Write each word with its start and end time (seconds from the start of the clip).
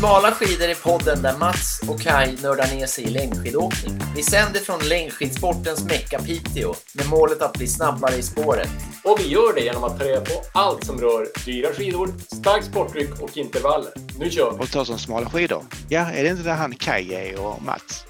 Smala 0.00 0.30
skidor 0.30 0.68
är 0.68 0.74
podden 0.74 1.22
där 1.22 1.38
Mats 1.38 1.80
och 1.88 2.00
Kai 2.00 2.36
nördar 2.42 2.76
ner 2.76 2.86
sig 2.86 3.04
i 3.04 3.10
längdskidåkning. 3.10 3.98
Vi 4.16 4.22
sänder 4.22 4.60
från 4.60 4.78
längdskidsportens 4.88 5.84
Mecka 5.84 6.18
Piteå 6.18 6.74
med 6.94 7.08
målet 7.10 7.42
att 7.42 7.52
bli 7.52 7.66
snabbare 7.66 8.14
i 8.14 8.22
spåret. 8.22 8.68
Och 9.04 9.20
vi 9.20 9.28
gör 9.28 9.54
det 9.54 9.60
genom 9.60 9.84
att 9.84 9.98
ta 9.98 10.04
reda 10.04 10.20
på 10.20 10.32
allt 10.54 10.84
som 10.84 10.98
rör 10.98 11.26
dyra 11.44 11.72
skidor, 11.72 12.08
starkt 12.18 12.66
sporttryck 12.66 13.22
och 13.22 13.36
intervaller. 13.36 13.92
Nu 14.18 14.30
kör 14.30 14.52
vi! 14.52 14.58
Och 14.58 14.70
ta 14.70 14.84
som 14.84 14.98
smala 14.98 15.30
skidor. 15.30 15.62
Ja, 15.88 16.10
är 16.10 16.22
det 16.22 16.28
inte 16.28 16.42
där 16.42 16.54
han 16.54 16.74
Kaj 16.74 17.14
är 17.14 17.40
och 17.46 17.62
Mats? 17.62 18.04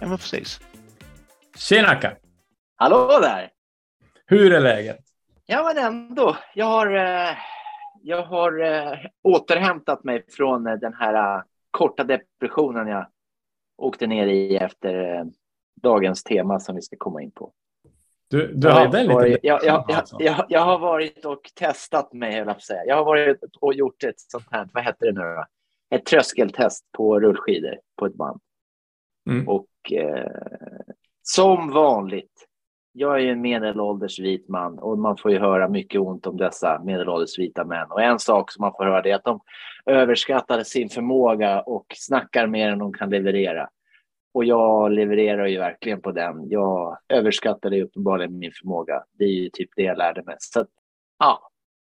Ja, 0.00 0.06
men 0.06 0.18
precis. 0.18 0.60
Tjena 1.56 1.94
Kaj! 1.94 2.16
Hallå 2.76 3.18
där! 3.22 3.48
Hur 4.26 4.52
är 4.52 4.60
läget? 4.60 4.98
Ja, 5.46 5.62
men 5.62 5.84
ändå. 5.84 6.36
Jag 6.54 6.66
har, 6.66 6.96
eh, 6.96 7.36
jag 8.06 8.22
har 8.22 8.60
eh, 8.62 8.98
återhämtat 9.22 10.04
mig 10.04 10.24
från 10.28 10.66
eh, 10.66 10.74
den 10.74 10.94
här 10.94 11.36
eh, 11.38 11.42
korta 11.70 12.04
depressionen 12.04 12.86
jag 12.88 13.06
åkte 13.76 14.06
ner 14.06 14.26
i 14.26 14.56
efter 14.56 15.14
eh, 15.18 15.24
dagens 15.82 16.22
tema 16.24 16.60
som 16.60 16.76
vi 16.76 16.82
ska 16.82 16.96
komma 16.98 17.22
in 17.22 17.30
på. 17.30 17.52
Du, 18.30 18.52
du 18.54 18.68
Jag 18.68 18.74
har 18.74 18.96
en 18.96 19.08
varit- 19.08 19.38
jag, 19.42 19.64
jag, 19.64 19.84
jag, 19.88 19.92
Alltså. 19.92 20.16
jag, 20.20 20.44
jag 20.48 20.60
har 20.60 20.78
varit 20.78 21.24
och 21.24 21.40
testat 21.54 22.12
mig, 22.12 22.34
höll 22.38 22.46
jag 22.46 22.62
säga. 22.62 22.84
Jag 22.86 22.96
har 22.96 23.04
varit 23.04 23.40
och 23.60 23.74
gjort 23.74 24.02
ett 24.04 24.20
sånt 24.20 24.46
här, 24.50 24.68
vad 24.72 24.84
heter 24.84 25.06
det 25.06 25.12
nu 25.12 25.20
då? 25.20 25.44
Ett 25.96 26.06
tröskeltest 26.06 26.92
på 26.92 27.20
rullskidor 27.20 27.78
på 27.98 28.06
ett 28.06 28.14
band. 28.14 28.40
Mm. 29.30 29.48
Och 29.48 29.92
eh, 29.92 30.30
som 31.22 31.70
vanligt, 31.70 32.35
jag 32.98 33.14
är 33.14 33.18
ju 33.18 33.30
en 33.30 33.40
medelålders 33.40 34.18
vit 34.18 34.48
man 34.48 34.78
och 34.78 34.98
man 34.98 35.16
får 35.16 35.30
ju 35.30 35.38
höra 35.38 35.68
mycket 35.68 36.00
ont 36.00 36.26
om 36.26 36.36
dessa 36.36 36.82
medelålders 36.84 37.38
vita 37.38 37.64
män. 37.64 37.90
Och 37.90 38.02
en 38.02 38.18
sak 38.18 38.52
som 38.52 38.62
man 38.62 38.72
får 38.72 38.84
höra 38.84 39.02
är 39.02 39.14
att 39.14 39.24
de 39.24 39.40
överskattar 39.86 40.62
sin 40.62 40.88
förmåga 40.88 41.60
och 41.60 41.86
snackar 41.94 42.46
mer 42.46 42.68
än 42.68 42.78
de 42.78 42.92
kan 42.92 43.10
leverera. 43.10 43.68
Och 44.34 44.44
jag 44.44 44.92
levererar 44.92 45.46
ju 45.46 45.58
verkligen 45.58 46.00
på 46.00 46.12
den. 46.12 46.48
Jag 46.48 46.98
överskattade 47.08 47.82
uppenbarligen 47.82 48.38
min 48.38 48.52
förmåga. 48.52 49.04
Det 49.18 49.24
är 49.24 49.28
ju 49.42 49.48
typ 49.48 49.70
det 49.76 49.82
jag 49.82 49.98
lärde 49.98 50.22
mig. 50.22 50.36
Så 50.38 50.60
att, 50.60 50.68
ja, 51.18 51.50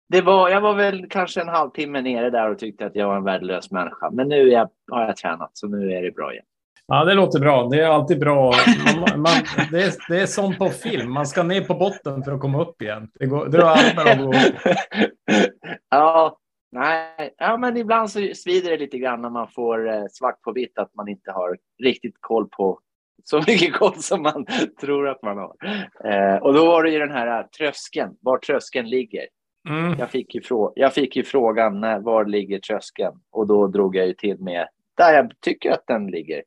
det 0.09 0.21
var, 0.21 0.49
jag 0.49 0.61
var 0.61 0.75
väl 0.75 1.09
kanske 1.09 1.41
en 1.41 1.49
halvtimme 1.49 2.01
nere 2.03 2.31
där 2.31 2.51
och 2.51 2.59
tyckte 2.59 2.87
att 2.87 2.97
jag 2.97 3.09
var 3.09 3.17
en 3.17 3.25
värdelös 3.25 3.71
människa. 3.71 4.11
Men 4.11 4.29
nu 4.29 4.49
är 4.49 4.53
jag, 4.53 4.71
har 4.91 5.03
jag 5.03 5.17
tränat, 5.17 5.51
så 5.53 5.69
nu 5.69 5.93
är 5.93 6.03
det 6.03 6.11
bra 6.11 6.33
igen. 6.33 6.45
Ja, 6.89 7.05
det 7.05 7.15
låter 7.15 7.41
bra. 7.41 7.69
Det 7.69 7.81
är 7.83 7.87
alltid 7.87 8.21
bra. 8.21 8.53
Man, 8.97 9.21
man, 9.21 9.33
det, 9.71 9.83
är, 9.83 9.93
det 10.09 10.21
är 10.21 10.27
som 10.27 10.57
på 10.57 10.69
film. 10.69 11.13
Man 11.13 11.27
ska 11.27 11.43
ner 11.43 11.61
på 11.61 11.75
botten 11.75 12.23
för 12.23 12.33
att 12.33 12.41
komma 12.41 12.63
upp 12.63 12.83
igen. 12.83 13.11
Det 13.15 13.27
går, 13.27 13.47
det 13.47 13.71
aldrig 13.71 14.09
att 14.09 14.19
gå 14.19 14.33
ja, 15.91 16.39
nej, 16.73 17.35
ja, 17.39 17.57
men 17.57 17.77
ibland 17.77 18.11
så 18.11 18.29
svider 18.35 18.71
det 18.71 18.77
lite 18.77 18.99
grann 18.99 19.23
när 19.23 19.31
man 19.31 19.49
får 19.49 19.89
eh, 19.89 20.05
svart 20.11 20.43
på 20.43 20.53
vitt 20.53 20.79
att 20.79 20.95
man 20.95 21.09
inte 21.09 21.31
har 21.31 21.59
riktigt 21.83 22.17
koll 22.21 22.49
på 22.49 22.81
så 23.25 23.39
mycket 23.39 23.75
koll 23.75 23.97
som 23.97 24.23
man 24.23 24.47
tror 24.81 25.09
att 25.09 25.23
man 25.23 25.39
har. 25.39 25.55
Eh, 26.05 26.37
och 26.37 26.55
då 26.55 26.67
var 26.67 26.83
det 26.83 26.91
ju 26.91 26.99
den 26.99 27.11
här 27.11 27.41
eh, 27.41 27.47
tröskeln, 27.47 28.17
var 28.21 28.39
tröskeln 28.39 28.89
ligger. 28.89 29.27
Mm. 29.69 29.99
Jag 29.99 30.11
fick 30.11 30.35
ju, 30.35 30.41
frå- 30.41 30.73
jag 30.75 30.95
fick 30.95 31.17
ju 31.17 31.23
frågan 31.23 31.81
när, 31.81 31.99
var 32.01 32.25
ligger 32.25 32.59
tröskeln 32.59 33.15
och 33.31 33.47
då 33.47 33.67
drog 33.67 33.97
jag 33.97 34.07
ju 34.07 34.15
till 34.15 34.41
med 34.41 34.69
där 34.97 35.15
jag 35.15 35.33
tycker 35.41 35.71
att 35.71 35.87
den 35.87 36.07
ligger. 36.07 36.43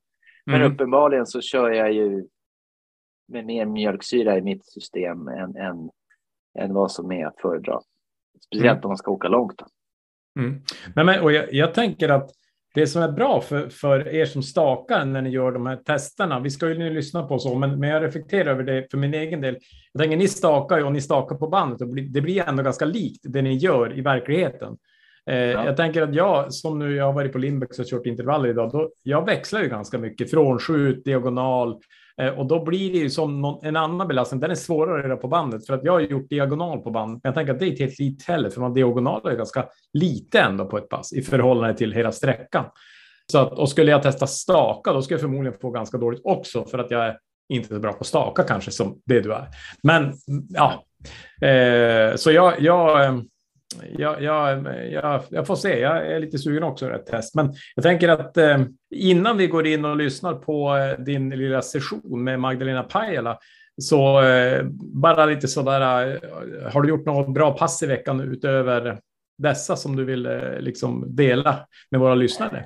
Men 0.51 0.61
Mm. 0.61 0.73
uppenbarligen 0.73 1.25
så 1.25 1.41
kör 1.41 1.69
jag 1.69 1.93
ju 1.93 2.27
med 3.27 3.45
mer 3.45 3.65
mjölksyra 3.65 4.37
i 4.37 4.41
mitt 4.41 4.65
system 4.65 5.27
än, 5.27 5.55
än, 5.55 5.89
än 6.59 6.73
vad 6.73 6.91
som 6.91 7.11
är 7.11 7.25
att 7.25 7.41
föredra. 7.41 7.79
Speciellt 8.45 8.77
Mm. 8.77 8.83
om 8.85 8.89
man 8.89 8.97
ska 8.97 9.11
åka 9.11 9.27
långt. 9.27 9.61
Mm. 10.39 10.61
Nej, 10.95 11.05
men, 11.05 11.21
och 11.23 11.31
jag, 11.31 11.53
jag 11.53 11.73
tänker 11.73 12.09
att 12.09 12.29
det 12.73 12.87
som 12.87 13.01
är 13.01 13.11
bra 13.11 13.41
för, 13.41 13.69
för 13.69 14.07
er 14.07 14.25
som 14.25 14.43
stakar 14.43 15.05
när 15.05 15.21
ni 15.21 15.29
gör 15.29 15.51
de 15.51 15.65
här 15.65 15.75
testerna, 15.75 16.39
vi 16.39 16.49
ska 16.49 16.69
ju 16.69 16.77
nu 16.77 16.89
lyssna 16.89 17.23
på 17.27 17.39
så, 17.39 17.55
men, 17.55 17.79
men 17.79 17.89
jag 17.89 18.03
reflekterar 18.03 18.51
över 18.51 18.63
det 18.63 18.87
för 18.91 18.97
min 18.97 19.13
egen 19.13 19.41
del. 19.41 19.57
Jag 19.91 20.01
tänker, 20.01 20.17
ni 20.17 20.27
stakar 20.27 20.77
ju 20.77 20.83
och 20.83 20.91
ni 20.91 21.01
stakar 21.01 21.35
på 21.35 21.47
bandet 21.47 21.81
och 21.81 21.95
det 21.95 22.21
blir 22.21 22.49
ändå 22.49 22.63
ganska 22.63 22.85
likt 22.85 23.21
det 23.23 23.41
ni 23.41 23.53
gör 23.53 23.97
i 23.97 24.01
verkligheten. 24.01 24.77
Eh, 25.29 25.35
Jag 25.37 25.77
tänker 25.77 26.01
att 26.01 26.15
jag, 26.15 26.53
som 26.53 26.79
nu 26.79 26.95
jag 26.95 27.05
har 27.05 27.13
varit 27.13 27.31
på 27.31 27.37
Limbex 27.37 27.79
och 27.79 27.85
kört 27.85 28.05
intervaller 28.05 28.49
idag, 28.49 28.71
då, 28.71 28.89
jag 29.03 29.25
växlar 29.25 29.61
ju 29.61 29.69
ganska 29.69 29.97
mycket 29.97 30.31
från 30.31 30.59
skjut, 30.59 31.05
diagonal, 31.05 31.77
eh, 32.21 32.39
och 32.39 32.45
då 32.45 32.63
blir 32.63 32.91
det 32.91 32.97
ju 32.97 33.09
som 33.09 33.41
någon, 33.41 33.65
en 33.65 33.75
annan 33.75 34.07
belastning. 34.07 34.39
Den 34.39 34.51
är 34.51 34.55
svårare 34.55 34.99
att 34.99 35.05
göra 35.05 35.17
på 35.17 35.27
bandet 35.27 35.67
för 35.67 35.73
att 35.73 35.83
jag 35.83 35.91
har 35.91 35.99
gjort 35.99 36.29
diagonal 36.29 36.79
på 36.79 36.91
band. 36.91 37.11
Men 37.11 37.21
jag 37.23 37.33
tänker 37.33 37.53
att 37.53 37.59
det 37.59 37.65
är 37.65 37.69
inte 37.69 37.83
helt 37.83 37.99
likt 37.99 38.27
heller, 38.27 38.49
för 38.49 38.61
man 38.61 38.73
diagonaler 38.73 39.31
är 39.31 39.35
ganska 39.35 39.65
lite 39.93 40.39
ändå 40.39 40.65
på 40.65 40.77
ett 40.77 40.89
pass 40.89 41.13
i 41.13 41.21
förhållande 41.21 41.77
till 41.77 41.91
hela 41.93 42.11
sträckan. 42.11 42.65
Så 43.31 43.37
att, 43.37 43.51
och 43.51 43.69
skulle 43.69 43.91
jag 43.91 44.03
testa 44.03 44.27
staka, 44.27 44.93
då 44.93 45.01
skulle 45.01 45.15
jag 45.15 45.21
förmodligen 45.21 45.59
få 45.59 45.71
ganska 45.71 45.97
dåligt 45.97 46.21
också 46.23 46.65
för 46.65 46.79
att 46.79 46.91
jag 46.91 47.05
är 47.05 47.17
inte 47.53 47.67
så 47.67 47.79
bra 47.79 47.93
på 47.93 48.03
staka 48.03 48.43
kanske 48.43 48.71
som 48.71 49.01
det 49.05 49.21
du 49.21 49.33
är. 49.33 49.47
Men 49.83 50.13
ja, 50.49 50.83
eh, 51.47 52.15
så 52.15 52.31
jag, 52.31 52.61
jag, 52.61 53.05
eh, 53.05 53.19
jag, 53.97 54.21
jag, 54.21 54.65
jag, 54.91 55.21
jag 55.29 55.47
får 55.47 55.55
se. 55.55 55.79
Jag 55.79 56.07
är 56.07 56.19
lite 56.19 56.37
sugen 56.37 56.63
också 56.63 56.87
på 56.87 56.93
ett 56.93 57.05
test. 57.05 57.35
Men 57.35 57.53
jag 57.75 57.83
tänker 57.83 58.09
att 58.09 58.37
eh, 58.37 58.61
innan 58.95 59.37
vi 59.37 59.47
går 59.47 59.67
in 59.67 59.85
och 59.85 59.97
lyssnar 59.97 60.33
på 60.33 60.77
eh, 60.77 61.03
din 61.03 61.29
lilla 61.29 61.61
session 61.61 62.23
med 62.23 62.39
Magdalena 62.39 62.83
Pajala 62.83 63.37
så 63.81 64.21
eh, 64.21 64.63
bara 64.93 65.25
lite 65.25 65.47
sådär. 65.47 66.07
Eh, 66.07 66.71
har 66.71 66.81
du 66.81 66.89
gjort 66.89 67.05
något 67.05 67.33
bra 67.33 67.57
pass 67.57 67.83
i 67.83 67.87
veckan 67.87 68.21
utöver 68.21 68.99
dessa 69.37 69.75
som 69.75 69.95
du 69.95 70.05
vill 70.05 70.25
eh, 70.25 70.59
liksom 70.59 71.15
dela 71.15 71.67
med 71.91 71.99
våra 71.99 72.15
lyssnare? 72.15 72.65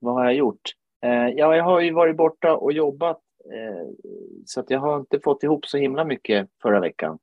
Vad 0.00 0.14
har 0.14 0.24
jag 0.24 0.34
gjort? 0.34 0.72
Eh, 1.04 1.28
ja, 1.28 1.56
jag 1.56 1.64
har 1.64 1.80
ju 1.80 1.92
varit 1.92 2.16
borta 2.16 2.56
och 2.56 2.72
jobbat 2.72 3.20
eh, 3.52 3.88
så 4.46 4.60
att 4.60 4.70
jag 4.70 4.80
har 4.80 4.96
inte 5.00 5.20
fått 5.24 5.42
ihop 5.42 5.66
så 5.66 5.78
himla 5.78 6.04
mycket 6.04 6.48
förra 6.62 6.80
veckan. 6.80 7.18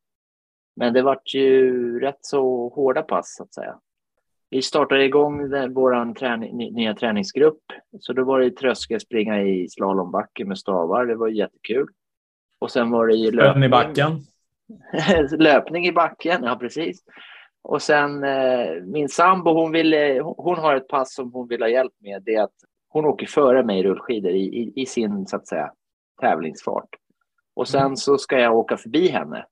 Men 0.76 0.94
det 0.94 1.02
vart 1.02 1.34
ju 1.34 2.00
rätt 2.00 2.20
så 2.22 2.70
hårda 2.70 3.02
pass 3.02 3.36
så 3.36 3.44
att 3.44 3.54
säga. 3.54 3.80
Vi 4.50 4.62
startade 4.62 5.04
igång 5.06 5.50
vår 5.74 6.14
träning, 6.14 6.58
ny- 6.58 6.72
nya 6.72 6.94
träningsgrupp. 6.94 7.62
Så 8.00 8.14
då 8.14 8.24
var 8.24 8.40
det 8.40 8.52
tröskelspringa 8.52 9.42
i 9.42 9.70
slalombacke 9.70 10.46
med 10.46 10.58
stavar. 10.58 11.06
Det 11.06 11.16
var 11.16 11.28
jättekul. 11.28 11.88
Och 12.60 12.72
sen 12.72 12.92
var 12.92 13.08
det 13.08 13.16
ju 13.16 13.28
Ön 13.28 13.34
i 13.34 13.36
löpning. 13.36 13.70
backen. 13.70 14.12
löpning 15.40 15.86
i 15.86 15.92
backen, 15.92 16.44
ja 16.44 16.56
precis. 16.56 17.04
Och 17.62 17.82
sen 17.82 18.24
eh, 18.24 18.74
min 18.84 19.10
sambo, 19.10 19.54
hon, 19.54 19.72
ville, 19.72 20.22
hon, 20.22 20.36
hon 20.38 20.58
har 20.58 20.76
ett 20.76 20.88
pass 20.88 21.14
som 21.16 21.34
hon 21.34 21.48
vill 21.48 21.62
ha 21.62 21.70
hjälp 21.70 21.94
med. 22.00 22.24
Det 22.24 22.36
är 22.36 22.44
att 22.44 22.56
hon 22.88 23.06
åker 23.06 23.26
före 23.28 23.64
mig 23.64 23.80
i 23.80 23.84
rullskidor 23.84 24.32
i, 24.32 24.42
i, 24.44 24.74
i 24.76 24.86
sin 24.86 25.28
så 25.28 25.36
att 25.36 25.48
säga 25.48 25.72
tävlingsfart. 26.22 26.90
Och 27.56 27.68
sen 27.68 27.98
så 27.98 28.18
ska 28.18 28.40
jag 28.40 28.56
åka 28.58 28.78
förbi 28.78 29.08
henne. 29.08 29.46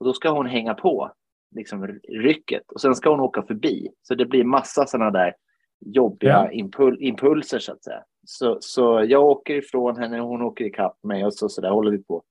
Och 0.00 0.06
då 0.06 0.12
ska 0.12 0.30
hon 0.30 0.46
hänga 0.46 0.74
på 0.74 1.10
liksom 1.56 1.86
rycket. 2.08 2.62
Och 2.72 2.80
sen 2.80 2.94
ska 2.94 3.10
hon 3.10 3.20
åka 3.20 3.42
förbi. 3.42 3.88
Så 4.02 4.14
det 4.14 4.26
blir 4.26 4.44
massa 4.44 4.86
sådana 4.86 5.10
där 5.10 5.34
jobbiga 5.86 6.30
Ja. 6.30 6.50
impul, 6.52 6.96
impulser 7.00 7.58
så 7.58 7.72
att 7.72 7.84
säga. 7.84 8.02
Så, 8.26 8.58
så 8.60 9.04
jag 9.08 9.24
åker 9.24 9.54
ifrån 9.54 9.96
henne 9.96 10.20
och 10.20 10.28
hon 10.28 10.42
åker 10.42 10.64
ikapp 10.64 10.96
mig 11.02 11.24
och 11.24 11.34
så, 11.34 11.48
så 11.48 11.60
där 11.60 11.70
håller 11.70 11.90
vi 11.90 12.02
på. 12.02 12.22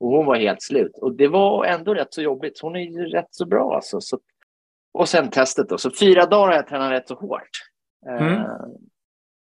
Och 0.00 0.08
hon 0.10 0.26
var 0.26 0.36
helt 0.36 0.62
slut. 0.62 0.98
Och 0.98 1.14
det 1.14 1.28
var 1.28 1.64
ändå 1.64 1.94
rätt 1.94 2.14
så 2.14 2.22
jobbigt. 2.22 2.60
Hon 2.62 2.76
är 2.76 2.80
ju 2.80 3.04
rätt 3.06 3.28
så 3.30 3.46
bra 3.46 3.74
alltså. 3.74 4.00
Så, 4.00 4.18
och 4.92 5.08
sen 5.08 5.30
testet 5.30 5.68
då. 5.68 5.78
Så 5.78 5.90
fyra 6.00 6.26
dagar 6.26 6.46
har 6.46 6.54
jag 6.54 6.66
tränat 6.66 6.92
rätt 6.92 7.08
så 7.08 7.14
hårt. 7.14 7.48
Eh, 8.06 8.26
Mm. 8.26 8.42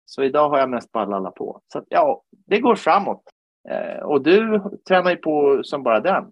Så 0.07 0.23
idag 0.23 0.49
har 0.49 0.59
jag 0.59 0.71
mest 0.71 0.93
bara 0.93 1.05
lallat 1.05 1.35
på. 1.35 1.61
Så 1.73 1.79
att, 1.79 1.85
ja, 1.89 2.23
det 2.47 2.61
går 2.61 2.75
framåt. 2.75 3.23
Eh, 3.69 4.03
och 4.03 4.23
du 4.23 4.61
tränar 4.89 5.11
ju 5.11 5.17
på 5.17 5.61
som 5.65 5.83
bara 5.83 6.01
den. 6.01 6.25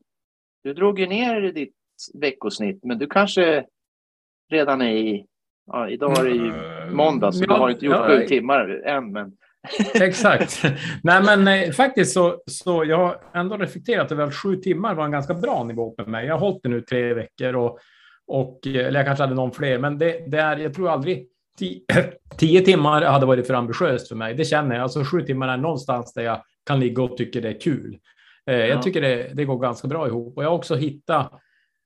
Du 0.62 0.74
drog 0.74 1.00
ju 1.00 1.06
ner 1.06 1.40
ditt 1.40 1.74
veckosnitt, 2.14 2.84
men 2.84 2.98
du 2.98 3.06
kanske 3.06 3.64
redan 4.50 4.82
är 4.82 4.94
i... 4.94 5.26
Ja, 5.66 5.88
idag 5.88 6.18
är 6.18 6.24
det 6.24 6.30
ju 6.30 6.52
måndag, 6.90 7.32
så 7.32 7.44
du 7.44 7.46
Ja, 7.48 7.58
har 7.58 7.70
inte 7.70 7.86
gjort 7.86 7.94
ja, 7.94 8.06
sju 8.06 8.26
timmar 8.26 8.82
än. 8.86 9.12
Men 9.12 9.32
Exakt. 9.94 10.62
Nej, 11.02 11.22
men 11.22 11.48
eh, 11.48 11.70
faktiskt 11.70 12.12
så, 12.12 12.42
så 12.46 12.84
jag 12.84 12.96
har 12.96 13.20
ändå 13.34 13.56
reflekterat 13.56 14.12
över 14.12 14.24
att 14.24 14.34
sju 14.34 14.56
timmar 14.56 14.94
var 14.94 15.04
en 15.04 15.10
ganska 15.10 15.34
bra 15.34 15.64
nivå 15.64 15.94
för 15.96 16.06
mig. 16.06 16.26
Jag 16.26 16.34
har 16.34 16.40
hållit 16.40 16.62
det 16.62 16.68
nu 16.68 16.80
tre 16.80 17.14
veckor 17.14 17.56
och, 17.56 17.78
och 18.26 18.66
eh, 18.66 18.86
eller 18.86 19.00
jag 19.00 19.06
kanske 19.06 19.22
hade 19.22 19.34
någon 19.34 19.52
fler, 19.52 19.78
men 19.78 19.98
det, 19.98 20.30
det 20.30 20.40
är, 20.40 20.56
jag 20.56 20.74
tror 20.74 20.90
aldrig 20.90 21.28
tio, 21.58 21.80
tio 22.38 22.60
timmar 22.60 23.02
hade 23.02 23.26
varit 23.26 23.46
för 23.46 23.54
ambitiöst 23.54 24.08
för 24.08 24.16
mig. 24.16 24.34
Det 24.34 24.44
känner 24.44 24.74
jag. 24.74 24.82
Alltså 24.82 25.04
sju 25.04 25.20
timmar 25.20 25.48
är 25.48 25.56
någonstans 25.56 26.12
där 26.14 26.22
jag 26.22 26.42
kan 26.66 26.80
ligga 26.80 27.02
och 27.02 27.16
tycker 27.16 27.40
det 27.40 27.48
är 27.48 27.60
kul. 27.60 27.98
Eh, 28.50 28.56
Ja. 28.56 28.66
Jag 28.66 28.82
tycker 28.82 29.00
det, 29.00 29.30
det 29.34 29.44
går 29.44 29.58
ganska 29.58 29.88
bra 29.88 30.06
ihop 30.06 30.36
och 30.36 30.44
jag 30.44 30.48
har 30.48 30.56
också 30.56 30.74
hittat 30.74 31.32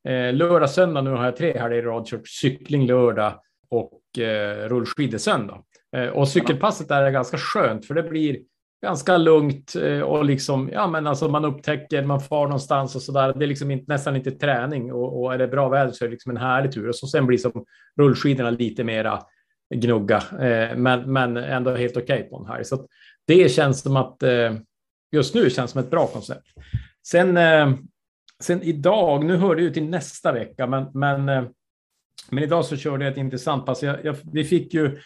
eh, 0.09 0.35
lördag, 0.35 0.71
söndag. 0.71 1.01
Nu 1.01 1.11
har 1.11 1.25
jag 1.25 1.37
tre 1.37 1.59
helger 1.59 1.79
i 1.79 1.83
rad 1.83 2.07
kört 2.07 2.29
cykling 2.29 2.87
lördag 2.87 3.41
och 3.71 4.19
eh, 4.19 4.69
rullskidor 4.69 5.19
söndag. 5.19 5.63
Eh, 5.97 6.07
och 6.07 6.29
cykelpasset 6.29 6.89
där 6.89 7.03
är 7.03 7.11
ganska 7.11 7.39
skönt 7.39 7.87
för 7.87 7.95
det 7.95 8.03
blir 8.03 8.39
ganska 8.83 9.17
lugnt 9.17 9.77
eh, 9.77 10.01
och 10.01 10.25
liksom, 10.25 10.71
ja 10.73 10.87
men 10.87 11.07
alltså 11.07 11.29
man 11.29 11.45
upptäcker, 11.45 12.05
man 12.05 12.21
far 12.21 12.45
någonstans 12.45 12.97
och 12.97 13.03
så 13.03 13.13
där. 13.13 13.33
Det 13.33 13.45
är 13.45 13.47
liksom 13.47 13.71
inte, 13.71 13.93
nästan 13.93 14.17
inte 14.17 14.31
träning 14.31 14.93
och, 14.93 15.23
och 15.23 15.35
är 15.35 15.39
det 15.39 15.49
bra 15.49 15.69
väder 15.69 15.93
så 15.93 16.05
är 16.05 16.09
det 16.09 16.13
liksom 16.13 16.31
en 16.31 16.37
härlig 16.37 16.73
tur. 16.73 16.89
Och 16.89 16.97
så 16.97 17.07
sen 17.07 17.27
blir 17.27 17.39
som 17.39 17.65
rullskidorna 18.01 18.51
lite 18.51 18.85
mera 18.85 19.23
gnugga, 19.75 20.17
eh, 20.17 20.77
men, 20.77 21.13
men 21.13 21.37
ändå 21.37 21.71
helt 21.71 21.97
okej 21.97 22.19
okay 22.19 22.31
på 22.31 22.39
en 22.39 22.47
helg. 22.47 22.65
Så 22.65 22.87
det 23.27 23.53
känns 23.53 23.81
som 23.81 23.97
att 23.97 24.23
eh, 24.23 24.53
just 25.17 25.35
nu 25.35 25.51
känns 25.51 25.71
som 25.71 25.81
ett 25.81 25.91
bra 25.91 26.07
koncept. 26.07 26.47
Sen, 27.07 27.37
eh, 27.37 27.73
sen 28.43 28.63
idag, 28.63 29.25
nu 29.25 29.37
hör 29.37 29.55
det 29.55 29.63
ju 29.63 29.71
till 29.71 29.89
nästa 29.89 30.33
vecka, 30.33 30.67
men, 30.67 30.87
men, 30.95 31.29
eh, 31.29 31.45
men 32.31 32.45
idag 32.45 32.65
så 32.65 32.77
körde 32.77 33.05
jag 33.05 33.13
ett 33.13 33.19
intressant 33.19 33.67
pass. 33.67 33.83
Jag, 33.83 34.05
jag, 34.05 34.17
vi 34.33 34.45
fick 34.45 34.75
ju 34.75 34.99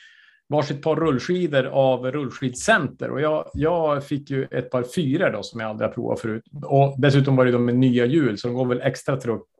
varsitt 0.48 0.82
par 0.82 0.96
rullskidor 0.96 1.64
av 1.64 2.10
Rullskidcenter 2.10 3.10
och 3.10 3.20
jag, 3.20 3.50
jag 3.54 4.04
fick 4.04 4.30
ju 4.30 4.44
ett 4.44 4.70
par 4.70 4.82
fyror 4.82 5.30
då 5.30 5.42
som 5.42 5.60
jag 5.60 5.70
aldrig 5.70 5.88
har 5.88 5.94
provat 5.94 6.20
förut. 6.20 6.42
Och 6.64 6.94
dessutom 6.98 7.36
var 7.36 7.44
det 7.44 7.52
de 7.52 7.64
med 7.64 7.74
nya 7.74 8.06
hjul 8.06 8.38
så 8.38 8.48
de 8.48 8.54
går 8.54 8.66
väl 8.66 8.80
extra 8.80 9.18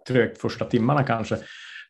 trögt 0.08 0.41
första 0.41 0.64
timmarna 0.64 1.05
kanske. 1.05 1.37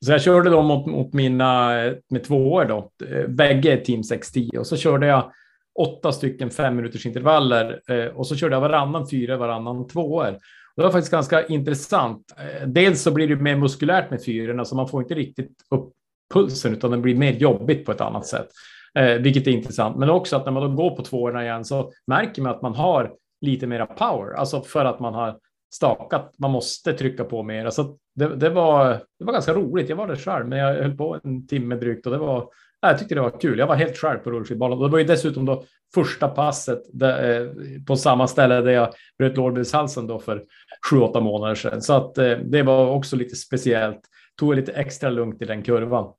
Så 0.05 0.13
jag 0.13 0.23
körde 0.23 0.51
dem 0.51 0.67
mot, 0.67 0.87
mot 0.87 1.13
mina 1.13 1.81
eh, 1.85 1.93
med 2.11 2.25
tvåor 2.25 2.65
då, 2.65 2.91
bägge 3.29 3.77
Team 3.77 4.05
610 4.05 4.59
och 4.59 4.67
så 4.67 4.77
körde 4.77 5.07
jag 5.07 5.33
åtta 5.81 6.13
stycken 6.13 6.51
fem 6.51 6.77
minuters 6.77 7.07
intervaller 7.07 7.81
eh, 7.89 8.05
och 8.05 8.27
så 8.27 8.37
körde 8.37 8.55
jag 8.55 8.61
varannan 8.61 9.09
fyra, 9.09 9.37
varannan 9.37 9.87
tvåor. 9.89 10.39
Det 10.77 10.83
var 10.83 10.91
faktiskt 10.91 11.13
ganska 11.13 11.47
intressant. 11.47 12.35
Eh, 12.39 12.69
dels 12.69 13.03
så 13.03 13.11
blir 13.11 13.29
det 13.29 13.37
mer 13.37 13.57
muskulärt 13.57 14.11
med 14.11 14.25
fyrorna 14.25 14.65
så 14.65 14.77
man 14.77 14.89
får 14.89 15.03
inte 15.03 15.15
riktigt 15.15 15.53
upp 15.71 15.93
pulsen 16.35 16.73
utan 16.73 16.91
det 16.91 16.99
blir 16.99 17.15
mer 17.15 17.33
jobbigt 17.33 17.87
på 17.87 17.93
ett 17.93 18.01
annat 18.01 18.27
sätt. 18.27 18.49
Eh, 18.95 19.15
vilket 19.15 19.47
är 19.47 19.51
intressant. 19.51 19.97
Men 19.97 20.11
också 20.11 20.37
att 20.37 20.45
när 20.45 20.53
man 20.53 20.63
då 20.63 20.69
går 20.69 20.97
på 20.97 21.03
tvåorna 21.03 21.45
igen 21.45 21.65
så 21.65 21.93
märker 22.07 22.43
man 22.43 22.55
att 22.55 22.63
man 22.63 22.75
har 22.75 23.13
lite 23.41 23.67
mera 23.67 23.87
power, 23.87 24.33
alltså 24.33 24.63
för 24.63 24.85
att 24.85 25.01
man 25.01 25.15
har 25.15 25.39
stakat. 25.75 26.35
Man 26.39 26.51
måste 26.51 26.93
trycka 26.93 27.25
på 27.25 27.43
mer. 27.43 27.65
Alltså 27.65 27.97
det, 28.15 28.37
det, 28.37 28.51
var, 28.51 28.89
det 29.19 29.25
var 29.25 29.33
ganska 29.33 29.55
roligt. 29.55 29.89
Jag 29.89 29.97
var 29.97 30.09
där 30.09 30.17
själv, 30.17 30.49
men 30.49 30.59
jag 30.59 30.75
höll 30.75 30.97
på 30.97 31.19
en 31.25 31.47
timme 31.47 31.75
drygt 31.75 32.07
och 32.07 32.13
det 32.13 32.19
var. 32.19 32.49
Jag 32.81 32.99
tyckte 32.99 33.15
det 33.15 33.21
var 33.21 33.41
kul. 33.41 33.59
Jag 33.59 33.67
var 33.67 33.75
helt 33.75 33.97
själv 33.97 34.19
på 34.19 34.31
rullskidbanan. 34.31 34.79
Det 34.79 34.89
var 34.89 34.99
ju 34.99 35.05
dessutom 35.05 35.45
då 35.45 35.65
första 35.95 36.29
passet 36.29 36.83
där, 36.93 37.43
eh, 37.43 37.49
på 37.87 37.97
samma 37.97 38.27
ställe 38.27 38.61
där 38.61 38.71
jag 38.71 38.93
bröt 39.19 39.37
lårbenshalsen 39.37 40.07
då 40.07 40.19
för 40.19 40.45
sju, 40.91 40.99
åtta 40.99 41.21
månader 41.21 41.55
sedan. 41.55 41.83
Så 41.83 41.93
att 41.93 42.19
eh, 42.19 42.31
det 42.31 42.63
var 42.63 42.91
också 42.91 43.17
lite 43.17 43.37
speciellt. 43.37 44.01
Tog 44.39 44.55
lite 44.55 44.73
extra 44.73 45.11
lugnt 45.11 45.43
i 45.43 45.45
den 45.45 45.63
kurvan. 45.63 46.13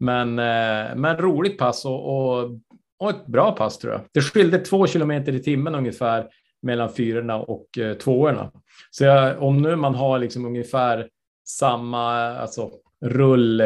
Men, 0.00 0.38
eh, 0.38 0.96
men 0.96 1.16
roligt 1.16 1.58
pass 1.58 1.84
och, 1.84 2.16
och, 2.16 2.50
och, 2.98 3.10
ett 3.10 3.26
bra 3.26 3.52
pass 3.52 3.78
tror 3.78 3.92
jag. 3.92 4.02
Det 4.12 4.20
skilde 4.20 4.58
två 4.58 4.86
kilometer 4.86 5.32
i 5.32 5.42
timmen 5.42 5.74
ungefär 5.74 6.26
mellan 6.62 6.92
fyrorna 6.92 7.36
och 7.36 7.78
eh, 7.78 7.94
tvåorna. 7.94 8.52
Så 8.90 9.04
jag, 9.04 9.42
om 9.42 9.62
nu 9.62 9.76
man 9.76 9.94
har 9.94 10.18
liksom 10.18 10.46
ungefär 10.46 11.08
samma 11.48 12.12
alltså, 12.38 12.70
rull 13.04 13.62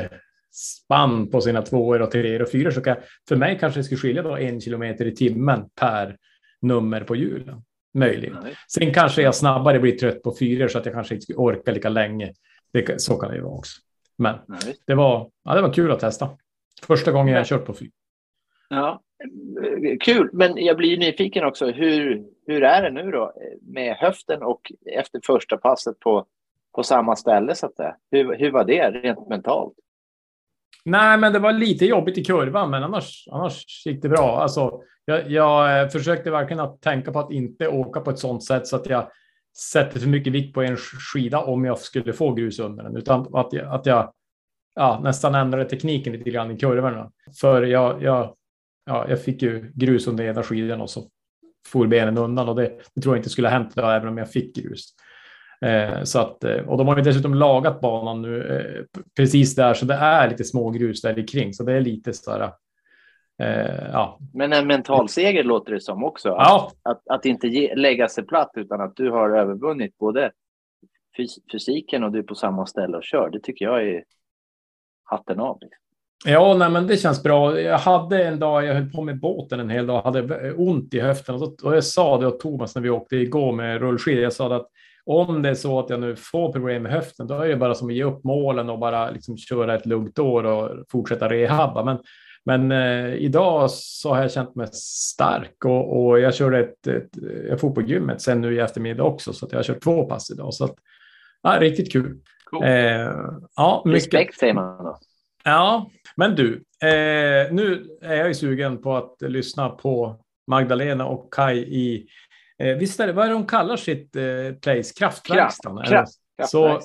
rullspann 0.52 1.31
på 1.31 1.40
sina 1.40 1.62
tvåor 1.62 2.02
och 2.02 2.10
treor 2.10 2.43
och 2.43 2.49
fyror 2.49 2.70
så 2.70 2.81
kan 2.81 2.96
för 3.28 3.37
mig 3.37 3.58
kanske 3.58 3.81
det 3.81 3.84
skulle 3.84 3.99
skilja 3.99 4.22
då 4.22 4.37
en 4.37 4.60
kilometer 4.60 5.06
i 5.06 5.14
timmen 5.14 5.69
per 5.81 6.16
nummer 6.60 7.00
på 7.00 7.16
hjulen. 7.16 7.62
Möjligen. 7.94 8.37
Sen 8.69 8.94
kanske 8.94 9.22
jag 9.22 9.34
snabbare 9.34 9.78
blir 9.78 9.93
trött 9.93 10.22
på 10.22 10.34
fyror 10.38 10.69
så 10.69 10.78
att 10.78 10.87
jag 10.87 10.94
kanske 10.94 11.14
inte 11.14 11.22
skulle 11.22 11.38
orka 11.38 11.72
lika 11.72 11.88
länge. 11.88 12.32
Det, 12.72 13.00
så 13.00 13.16
kan 13.16 13.31
det 13.31 13.37
ju 13.37 13.43
vara 13.43 13.54
också. 13.54 13.81
Men 14.16 14.37
det 14.87 14.94
var, 14.94 15.31
ja, 15.44 15.54
det 15.54 15.62
var 15.62 15.72
kul 15.72 15.90
att 15.90 16.00
testa. 16.00 16.28
Första 16.87 17.12
gången 17.12 17.34
jag 17.34 17.46
kört 17.46 17.64
på 17.64 17.75
fyr. 17.75 17.90
Ja, 18.69 19.02
kul, 20.00 20.31
men 20.32 20.64
jag 20.64 20.76
blir 20.76 20.98
nyfiken 20.98 21.44
också. 21.44 21.66
Hur, 21.66 22.25
hur 22.46 22.62
är 22.62 22.82
det 22.82 22.90
nu 22.90 23.10
då 23.10 23.32
med 23.62 23.96
höften 23.96 24.43
och 24.43 24.72
efter 24.87 25.20
första 25.25 25.56
passet 25.56 26.00
på, 26.00 26.26
på 26.75 26.82
samma 26.82 27.16
ställe? 27.16 27.55
Så 27.55 27.66
att 27.66 27.76
det, 27.76 27.96
hur, 28.10 28.37
hur 28.37 28.50
var 28.50 28.64
det 28.64 28.90
rent 28.90 29.28
mentalt? 29.28 29.75
Nej, 30.84 31.19
men 31.19 31.32
det 31.32 31.38
var 31.38 31.52
lite 31.52 31.86
jobbigt 31.86 32.19
i 32.19 32.24
kurvan, 32.24 32.70
men 32.70 32.82
annars, 32.82 33.28
annars 33.32 33.86
gick 33.86 34.02
det 34.02 34.08
bra. 34.08 34.42
Alltså, 34.42 34.82
jag, 35.04 35.30
jag 35.30 35.82
eh, 35.82 35.88
försökte 35.88 36.30
verkligen 36.30 36.60
att 36.60 36.80
tänka 36.80 37.12
på 37.12 37.19
att 37.19 37.32
inte 37.32 37.69
åka 37.69 38.00
på 38.00 38.10
ett 38.10 38.19
sådant 38.19 38.44
sätt 38.44 38.66
så 38.66 38.76
att 38.76 38.86
jag 38.86 39.08
sätter 39.72 40.00
för 40.00 40.08
mycket 40.08 40.32
vikt 40.32 40.54
på 40.54 40.62
en 40.62 40.76
skida 40.76 41.40
om 41.40 41.64
jag 41.64 41.78
skulle 41.78 42.12
få 42.12 42.34
grus 42.34 42.58
under 42.58 42.84
den, 42.84 42.96
utan 42.96 43.34
att 43.34 43.52
jag, 43.52 43.74
att 43.74 43.86
jag 43.86 44.12
ja, 44.74 45.00
nästan 45.04 45.34
ändrade 45.34 45.64
tekniken 45.64 46.12
lite 46.12 46.30
grann 46.30 46.50
i 46.50 46.56
kurvorna. 46.56 47.10
För 47.40 47.62
jag, 47.62 48.02
jag, 48.02 48.34
ja, 48.86 49.08
jag 49.08 49.22
fick 49.22 49.42
ju 49.42 49.72
grus 49.74 50.06
under 50.06 50.24
ena 50.24 50.42
skidan 50.42 50.80
och 50.80 50.90
så 50.90 51.08
for 51.66 51.86
benen 51.86 52.19
undan 52.19 52.48
och 52.48 52.56
det, 52.56 52.80
det 52.94 53.00
tror 53.00 53.14
jag 53.14 53.20
inte 53.20 53.30
skulle 53.30 53.48
ha 53.48 53.52
hänt 53.52 53.74
då, 53.74 53.82
även 53.82 54.08
om 54.08 54.19
jag 54.19 54.30
fick 54.30 54.56
grus. 54.56 54.94
Eh, 55.62 56.03
så 56.03 56.19
att, 56.19 56.44
eh, 56.44 56.69
och 56.69 56.79
de 56.79 56.88
har 56.88 56.97
ju 56.97 57.03
dessutom 57.03 57.35
lagat 57.35 57.81
banan 57.81 58.23
nu 58.23 58.56
eh, 58.56 59.00
precis 59.17 59.55
där, 59.55 59.75
så 59.75 59.87
det 59.87 59.94
är 59.94 60.31
lite 60.31 60.44
små 60.44 60.70
grus 60.70 61.03
där 61.03 61.26
kring, 61.26 61.55
så 61.55 61.64
det 61.64 61.73
är 61.73 61.81
lite 61.81 62.12
så 62.12 62.31
här, 62.31 62.53
Eh, 63.43 63.88
ja. 63.93 64.19
Men 64.32 64.53
en 64.53 64.67
mental 64.67 65.09
seger 65.09 65.44
låter 65.44 65.73
det 65.73 65.81
som 65.81 66.05
också. 66.05 66.29
Ja. 66.29 66.73
Att, 66.82 66.93
att, 66.93 67.17
att 67.17 67.25
inte 67.25 67.49
ge, 67.49 67.75
lägga 67.75 68.09
sig 68.09 68.26
platt 68.26 68.50
utan 68.55 68.81
att 68.81 68.97
du 68.97 69.11
har 69.11 69.31
övervunnit 69.31 69.99
både 69.99 70.32
fys 71.17 71.38
fysiken 71.53 72.05
och 72.05 72.12
du 72.12 72.19
är 72.19 72.23
på 72.23 72.35
samma 72.35 72.67
ställe 72.67 72.97
och 72.97 73.05
kör. 73.05 73.31
Det 73.31 73.41
tycker 73.41 73.65
jag 73.65 73.88
är 73.88 74.05
hatten 75.05 75.41
av. 75.41 75.58
Liksom. 75.61 75.79
Ja, 76.25 76.55
nej, 76.58 76.70
men 76.70 76.87
det 76.87 76.97
känns 76.97 77.23
bra. 77.23 77.61
Jag 77.61 77.79
hade 77.79 78.25
en 78.25 78.38
dag, 78.38 78.65
jag 78.65 78.75
höll 78.75 78.91
på 78.91 79.03
med 79.03 79.20
båten 79.20 79.61
en 79.61 79.70
hel 79.70 79.87
dag, 79.87 80.03
hade 80.03 80.53
ont 80.53 80.94
i 80.94 81.00
höften 81.00 81.35
och, 81.35 81.41
så, 81.41 81.69
och 81.69 81.76
jag 81.76 81.85
sa 81.85 82.19
det 82.19 82.26
åt 82.26 82.41
Thomas 82.41 82.75
när 82.75 82.82
vi 82.82 82.91
åkte 82.91 83.17
igår 83.17 83.53
med 83.53 83.81
rullskidor. 83.81 84.23
Jag 84.23 84.32
sa 84.32 84.56
att 84.56 84.69
om 85.06 85.43
det 85.43 85.49
är 85.49 85.54
så 85.54 85.78
att 85.78 85.90
jag 85.90 86.00
nu 86.00 86.16
får 86.16 86.52
problem 86.52 86.82
med 86.82 86.93
höften, 86.93 87.26
då 87.26 87.34
är 87.34 87.49
det 87.49 87.56
bara 87.56 87.75
som 87.75 87.88
att 87.88 87.94
ge 87.94 88.04
upp 88.04 88.25
målen 88.25 88.70
och 88.70 88.78
bara 88.78 89.10
liksom 89.10 89.37
köra 89.37 89.75
ett 89.75 89.87
lugnt 89.87 90.19
år 90.19 90.44
och 90.44 90.84
fortsätta 90.90 91.28
rehabba. 91.28 91.84
Men 91.84 91.99
men 92.44 92.72
eh, 92.72 93.14
idag 93.14 93.70
så 93.70 94.14
har 94.14 94.22
jag 94.22 94.32
känt 94.32 94.54
mig 94.54 94.69
stark 94.72 95.64
och, 95.64 96.06
och 96.06 96.20
jag 96.20 96.34
körde 96.34 96.58
ett, 96.58 96.87
ett, 96.87 97.10
jag 97.49 97.60
får 97.60 97.70
på 97.70 97.82
gymmet 97.82 98.22
sen 98.22 98.40
nu 98.40 98.54
i 98.54 98.58
eftermiddag 98.58 99.02
också 99.02 99.32
så 99.32 99.46
att 99.46 99.52
jag 99.52 99.58
har 99.58 99.64
kört 99.64 99.82
två 99.82 100.04
pass 100.04 100.31
idag. 100.31 100.54
Så 100.54 100.64
att, 100.64 100.75
ja, 101.43 101.60
riktigt 101.60 101.93
kul. 101.93 102.19
Cool. 102.44 102.64
Eh, 102.64 103.10
ja, 103.56 103.82
mycket. 103.84 103.96
Respekt 103.96 104.38
säger 104.38 104.55
man 104.55 104.84
då. 104.84 104.98
Ja, 105.44 105.90
men 106.16 106.34
du, 106.34 106.64
eh, 106.82 107.52
nu 107.52 107.87
är 108.02 108.16
jag 108.16 108.28
ju 108.28 108.34
sugen 108.34 108.82
på 108.82 108.96
att 108.96 109.16
lyssna 109.20 109.69
på 109.69 110.20
Magdalena 110.46 111.06
och 111.06 111.34
Kai 111.34 111.58
i, 111.58 112.06
eh, 112.62 112.76
visst 112.76 113.00
är 113.00 113.06
det, 113.06 113.12
vad 113.12 113.25
är 113.25 113.29
det 113.29 113.35
de 113.35 113.47
kallar 113.47 113.76
sitt 113.76 114.17
eh, 114.17 114.23
place? 114.62 114.94
Kraftverkstan? 114.97 115.85
Kraft, 115.85 116.19
så, 116.44 116.81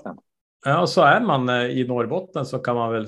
ja, 0.65 0.87
så 0.87 1.01
är 1.01 1.21
man 1.21 1.49
eh, 1.49 1.65
i 1.65 1.87
Norrbotten 1.87 2.45
så 2.45 2.59
kan 2.59 2.75
man 2.75 2.91
väl 2.91 3.05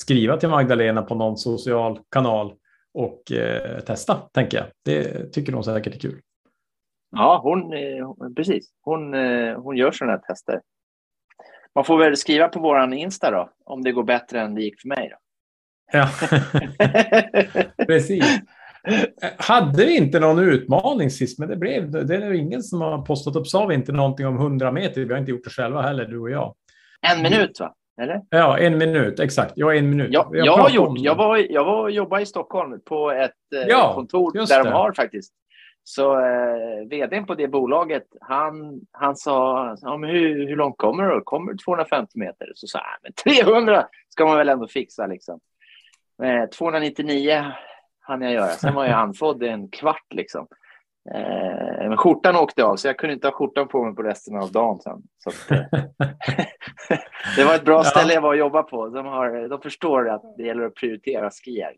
skriva 0.00 0.36
till 0.36 0.48
Magdalena 0.48 1.02
på 1.02 1.14
någon 1.14 1.36
social 1.36 2.00
kanal 2.10 2.54
och 2.94 3.32
eh, 3.32 3.80
testa, 3.80 4.14
tänker 4.14 4.58
jag. 4.58 4.66
Det 4.84 5.32
tycker 5.32 5.52
de 5.52 5.64
säkert 5.64 5.94
är 5.94 5.98
kul. 5.98 6.20
Ja, 7.10 7.40
hon, 7.42 7.72
eh, 7.72 8.08
precis. 8.36 8.70
Hon, 8.80 9.14
eh, 9.14 9.60
hon 9.60 9.76
gör 9.76 9.90
sådana 9.90 10.12
här 10.12 10.20
tester. 10.20 10.60
Man 11.74 11.84
får 11.84 11.98
väl 11.98 12.16
skriva 12.16 12.48
på 12.48 12.60
våran 12.60 12.92
Insta 12.92 13.30
då, 13.30 13.50
om 13.64 13.82
det 13.82 13.92
går 13.92 14.02
bättre 14.04 14.40
än 14.40 14.54
det 14.54 14.62
gick 14.62 14.80
för 14.80 14.88
mig. 14.88 15.10
Då. 15.10 15.16
Ja, 15.92 16.08
precis. 17.86 18.40
Hade 19.38 19.84
vi 19.84 19.96
inte 19.96 20.20
någon 20.20 20.38
utmaning 20.38 21.10
sist, 21.10 21.38
men 21.38 21.48
det 21.48 21.56
blev 21.56 21.90
det 21.90 22.14
är 22.14 22.32
ingen 22.32 22.62
som 22.62 22.80
har 22.80 23.02
postat 23.02 23.36
upp. 23.36 23.46
Sa 23.46 23.66
vi 23.66 23.74
inte 23.74 23.92
någonting 23.92 24.26
om 24.26 24.36
100 24.36 24.72
meter? 24.72 25.04
Vi 25.04 25.12
har 25.12 25.20
inte 25.20 25.30
gjort 25.30 25.44
det 25.44 25.50
själva 25.50 25.82
heller, 25.82 26.04
du 26.04 26.18
och 26.18 26.30
jag. 26.30 26.54
En 27.00 27.22
minut, 27.22 27.60
va? 27.60 27.74
Eller? 28.00 28.22
Ja, 28.30 28.58
en 28.58 28.78
minut, 28.78 29.20
exakt. 29.20 29.52
Ja, 29.56 29.74
en 29.74 29.90
minut. 29.90 30.08
Jag, 30.10 30.30
jag, 30.32 30.56
har 30.56 30.70
gjort, 30.70 30.98
jag, 30.98 31.14
var, 31.14 31.36
jag 31.36 31.64
var 31.64 31.82
och 31.82 31.90
jobbade 31.90 32.22
i 32.22 32.26
Stockholm 32.26 32.80
på 32.84 33.10
ett 33.10 33.32
eh, 33.56 33.68
ja, 33.68 33.94
kontor 33.94 34.32
där 34.32 34.58
det. 34.58 34.70
de 34.70 34.72
har 34.72 34.92
faktiskt. 34.92 35.34
Så 35.84 36.20
eh, 36.20 36.88
vdn 36.90 37.26
på 37.26 37.34
det 37.34 37.48
bolaget, 37.48 38.06
han, 38.20 38.80
han 38.92 39.16
sa, 39.16 39.76
ja, 39.80 39.96
men 39.96 40.10
hur, 40.10 40.48
hur 40.48 40.56
långt 40.56 40.78
kommer 40.78 41.04
du? 41.04 41.20
Kommer 41.20 41.52
du 41.52 41.58
250 41.58 42.18
meter? 42.18 42.52
Så 42.54 42.66
sa 42.66 42.78
jag, 42.78 42.86
men 43.02 43.12
300 43.44 43.86
ska 44.08 44.26
man 44.26 44.36
väl 44.36 44.48
ändå 44.48 44.68
fixa 44.68 45.06
liksom. 45.06 45.40
Eh, 46.22 46.48
299 46.48 47.44
hann 48.08 48.22
jag 48.22 48.32
göra. 48.32 48.48
Sen 48.48 48.74
var 48.74 48.84
jag 48.84 48.98
andfådd 48.98 49.42
en 49.42 49.68
kvart 49.68 50.12
liksom. 50.14 50.46
Eh, 51.14 51.88
men 51.88 51.96
skjortan 51.96 52.36
åkte 52.36 52.64
av, 52.64 52.76
så 52.76 52.88
jag 52.88 52.98
kunde 52.98 53.14
inte 53.14 53.26
ha 53.26 53.32
skjortan 53.32 53.68
på 53.68 53.84
mig 53.84 53.94
på 53.94 54.02
resten 54.02 54.36
av 54.36 54.52
dagen 54.52 54.78
sen. 54.80 55.02
Så 55.18 55.30
att, 55.30 55.50
eh, 55.50 55.80
det 57.36 57.44
var 57.44 57.54
ett 57.54 57.64
bra 57.64 57.84
ställe 57.84 58.14
jag 58.14 58.20
var 58.20 58.28
och 58.28 58.36
jobba 58.36 58.62
på. 58.62 58.88
De, 58.88 59.06
har, 59.06 59.48
de 59.48 59.60
förstår 59.60 60.08
att 60.08 60.22
det 60.36 60.42
gäller 60.42 60.64
att 60.64 60.74
prioritera 60.74 61.30
skier. 61.30 61.72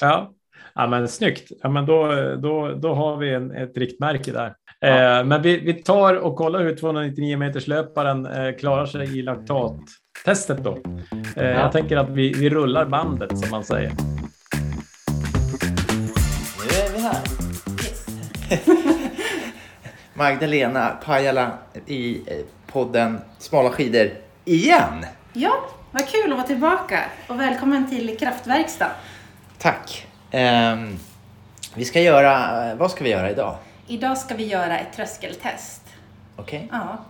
Ja. 0.00 0.32
Ja, 0.74 0.86
men 0.86 1.08
snyggt. 1.08 1.48
Ja, 1.62 1.68
men 1.68 1.86
då, 1.86 2.12
då, 2.36 2.72
då 2.72 2.94
har 2.94 3.16
vi 3.16 3.34
en, 3.34 3.50
ett 3.50 3.76
riktmärke 3.76 4.32
där. 4.32 4.54
Ja. 4.80 5.18
Eh, 5.18 5.24
men 5.24 5.42
vi, 5.42 5.60
vi 5.60 5.74
tar 5.74 6.14
och 6.14 6.36
kollar 6.36 6.62
hur 6.62 6.76
299 6.76 7.38
meters 7.38 7.66
löparen 7.66 8.26
eh, 8.26 8.56
klarar 8.56 8.86
sig 8.86 9.18
i 9.18 9.22
laktattestet 9.22 10.64
då. 10.64 10.78
Eh, 11.36 11.44
ja. 11.44 11.44
Jag 11.44 11.72
tänker 11.72 11.96
att 11.96 12.10
vi, 12.10 12.32
vi 12.32 12.50
rullar 12.50 12.84
bandet 12.84 13.38
som 13.38 13.50
man 13.50 13.64
säger. 13.64 14.09
Magdalena 20.20 20.96
Pajala 21.04 21.50
i 21.86 22.20
eh, 22.26 22.44
podden 22.66 23.20
Smala 23.38 23.70
skidor 23.70 24.10
igen. 24.44 25.06
Ja, 25.32 25.52
vad 25.90 26.08
kul 26.08 26.32
att 26.32 26.38
vara 26.38 26.46
tillbaka 26.46 27.00
och 27.28 27.40
välkommen 27.40 27.90
till 27.90 28.18
Kraftverkstad. 28.18 28.90
Tack. 29.58 30.06
Ehm, 30.30 30.96
vi 31.74 31.84
ska 31.84 32.00
göra, 32.00 32.74
vad 32.74 32.90
ska 32.90 33.04
vi 33.04 33.10
göra 33.10 33.30
idag? 33.30 33.56
Idag 33.86 34.18
ska 34.18 34.34
vi 34.34 34.44
göra 34.44 34.78
ett 34.78 34.92
tröskeltest. 34.96 35.82
Okej? 36.36 36.68
Ja. 36.72 37.04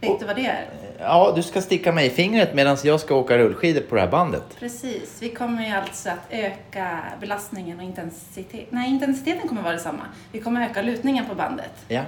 Vet 0.00 0.20
du 0.20 0.26
vad 0.26 0.36
det 0.36 0.46
är? 0.46 0.68
Ja, 0.98 1.32
du 1.36 1.42
ska 1.42 1.60
sticka 1.60 1.92
mig 1.92 2.06
i 2.06 2.10
fingret 2.10 2.54
medan 2.54 2.76
jag 2.84 3.00
ska 3.00 3.14
åka 3.14 3.38
rullskidor 3.38 3.80
på 3.80 3.94
det 3.94 4.00
här 4.00 4.08
bandet. 4.08 4.56
Precis. 4.58 5.16
Vi 5.20 5.28
kommer 5.28 5.66
ju 5.66 5.74
alltså 5.74 6.10
att 6.10 6.26
öka 6.30 6.98
belastningen 7.20 7.78
och 7.78 7.84
intensitet. 7.84 8.66
Nej, 8.70 8.90
intensiteten 8.90 9.48
kommer 9.48 9.62
vara 9.62 9.72
detsamma. 9.72 10.02
Vi 10.32 10.40
kommer 10.40 10.66
öka 10.66 10.82
lutningen 10.82 11.26
på 11.26 11.34
bandet 11.34 11.72
Ja. 11.88 12.02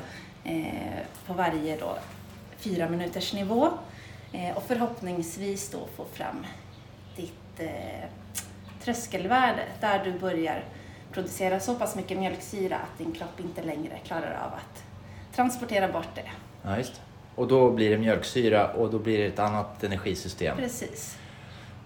Eh, 0.44 1.00
på 1.26 1.32
varje 1.32 1.76
då 1.76 1.99
fyra 2.56 2.88
minuters 2.88 3.32
nivå. 3.32 3.68
Eh, 4.32 4.56
och 4.56 4.62
förhoppningsvis 4.62 5.70
då 5.70 5.78
få 5.97 6.04
fram 6.12 6.47
ditt 7.16 7.61
eh, 7.61 8.09
tröskelvärde 8.82 9.62
där 9.80 10.04
du 10.04 10.18
börjar 10.18 10.64
producera 11.12 11.61
så 11.61 11.75
pass 11.75 11.97
mycket 11.97 12.18
mjölksyra 12.18 12.76
att 12.76 12.99
din 12.99 13.12
kropp 13.12 13.40
inte 13.40 13.62
längre 13.62 13.99
klarar 14.04 14.38
av 14.47 14.54
att 14.54 14.85
transportera 15.35 15.92
bort 15.92 16.14
det. 16.14 16.30
ja, 16.62 16.78
just. 16.78 17.00
Och 17.35 17.49
då 17.49 17.70
blir 17.70 17.90
det 17.90 17.99
mjölksyra 17.99 18.73
och 18.73 18.90
då 18.90 18.99
blir 18.99 19.18
det 19.18 19.26
ett 19.26 19.38
annat 19.38 19.85
energisystem. 19.85 20.56
Precis. 20.56 21.18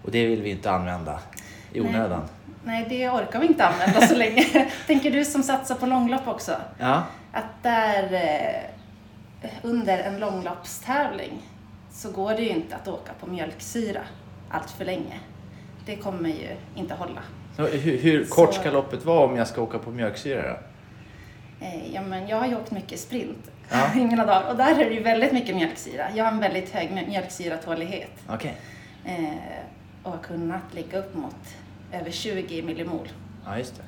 Och 0.03 0.11
det 0.11 0.25
vill 0.25 0.41
vi 0.41 0.49
inte 0.49 0.71
använda 0.71 1.19
i 1.73 1.81
onödan. 1.81 2.21
Nej, 2.21 2.29
det 2.89 3.09
orkar 3.09 3.39
vi 3.39 3.47
inte 3.47 3.65
använda 3.65 4.01
så 4.07 4.15
länge. 4.15 4.45
Tänker 4.87 5.11
du 5.11 5.25
som 5.25 5.43
satsar 5.43 5.75
på 5.75 5.85
långlopp 5.85 6.27
också? 6.27 6.55
Ja, 6.79 7.03
Att 7.31 7.63
där 7.63 8.13
eh, 8.13 9.49
under 9.63 9.97
en 9.97 10.19
långloppstävling 10.19 11.41
så 11.91 12.11
går 12.11 12.31
det 12.33 12.41
ju 12.41 12.49
inte 12.49 12.75
att 12.75 12.87
åka 12.87 13.11
på 13.19 13.27
mjölksyra 13.27 14.01
allt 14.49 14.71
för 14.71 14.85
länge. 14.85 15.19
Det 15.85 15.95
kommer 15.95 16.29
ju 16.29 16.49
inte 16.75 16.93
hålla. 16.93 17.21
så 17.55 17.65
hur, 17.67 17.97
hur 17.97 18.25
kort 18.25 18.53
Så- 18.53 18.59
ska 18.61 18.71
loppet 18.71 19.05
vara 19.05 19.25
om 19.25 19.35
jag 19.37 19.47
ska 19.47 19.61
åka 19.61 19.79
på 19.79 19.91
mjölksyra 19.91 20.41
då? 20.41 20.57
Eh, 21.65 21.93
ja, 21.93 22.01
men 22.01 22.27
jag 22.27 22.37
har 22.37 22.47
ju 22.47 22.55
åkt 22.55 22.71
mycket 22.71 22.99
sprint 22.99 23.51
Ja. 23.71 23.93
i 23.95 24.05
mina 24.05 24.25
dagar 24.25 24.49
och 24.51 24.57
där 24.57 24.71
är 24.81 24.89
det 24.89 24.95
ju 24.95 25.03
väldigt 25.03 25.31
mycket 25.31 25.55
mjölksyra. 25.55 26.05
Jag 26.15 26.23
har 26.25 26.31
en 26.31 26.39
väldigt 26.39 26.69
hög 26.73 26.89
mjö- 26.91 27.07
mjölksyratålighet 27.07 28.11
Okej. 28.29 28.57
eh, 29.05 29.25
och 30.03 30.11
har 30.11 30.19
kunnat 30.19 30.73
ligga 30.73 30.99
upp 30.99 31.15
mot 31.15 31.35
över 31.99 32.11
20 32.11 32.61
millimol. 32.61 33.07
Ja, 33.45 33.57
just 33.57 33.75
det. 33.75 33.81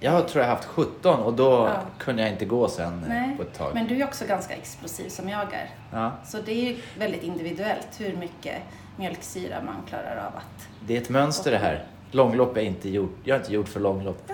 Jag 0.00 0.28
tror 0.28 0.44
jag 0.44 0.50
haft 0.50 0.64
17 0.64 1.20
och 1.20 1.32
då 1.32 1.50
Ja. 1.50 1.80
kunde 1.98 2.22
jag 2.22 2.30
inte 2.32 2.44
gå 2.44 2.68
sen 2.68 3.02
eh, 3.02 3.08
Nej, 3.08 3.36
på 3.36 3.42
ett 3.42 3.54
tag. 3.58 3.70
men 3.74 3.86
du 3.86 4.00
är 4.00 4.04
också 4.04 4.24
ganska 4.26 4.54
explosiv 4.54 5.08
som 5.08 5.28
jag 5.28 5.40
är. 5.54 5.70
Ja, 5.92 6.12
Så 6.26 6.38
det 6.40 6.52
är 6.52 6.70
ju 6.70 6.76
väldigt 6.98 7.22
individuellt 7.22 7.88
hur 7.98 8.16
mycket 8.16 8.56
mjölksyra 8.96 9.62
man 9.62 9.74
klarar 9.88 10.16
av 10.16 10.36
att... 10.36 10.68
det 10.86 10.96
är 10.96 11.00
ett 11.00 11.08
mönster 11.08 11.50
det 11.50 11.58
här. 11.58 11.84
Långlopp 12.10 12.56
är 12.56 12.60
inte 12.60 12.88
gjort. 12.88 13.16
Jag 13.24 13.34
är 13.34 13.40
inte 13.40 13.52
gjord 13.52 13.68
för 13.68 13.80
långlopp. 13.80 14.22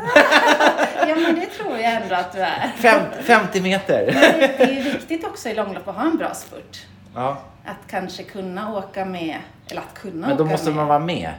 Ja, 1.09 1.15
men 1.17 1.35
det 1.35 1.47
tror 1.47 1.79
jag 1.79 2.03
ändå 2.03 2.15
att 2.15 2.33
du 2.33 2.39
är. 2.41 2.69
Fem, 2.77 3.03
50 3.23 3.61
meter! 3.61 4.07
Det 4.07 4.55
det 4.59 4.79
är 4.79 4.83
viktigt 4.93 5.25
också 5.27 5.49
i 5.49 5.55
långlopp 5.55 5.89
att 5.89 5.95
ha 5.95 6.03
en 6.03 6.17
bra 6.17 6.35
spurt. 6.35 6.87
Ja, 7.15 7.39
Att 7.65 7.77
kanske 7.91 8.23
kunna 8.23 8.75
åka 8.79 9.05
med, 9.05 9.39
eller 9.71 9.81
att 9.81 9.95
kunna 9.95 10.27
men 10.27 10.37
då 10.37 10.45
åka 10.45 10.53
måste 10.53 10.67
med. 10.71 10.77
man 10.77 10.87
vara 10.87 10.99
med. 10.99 11.31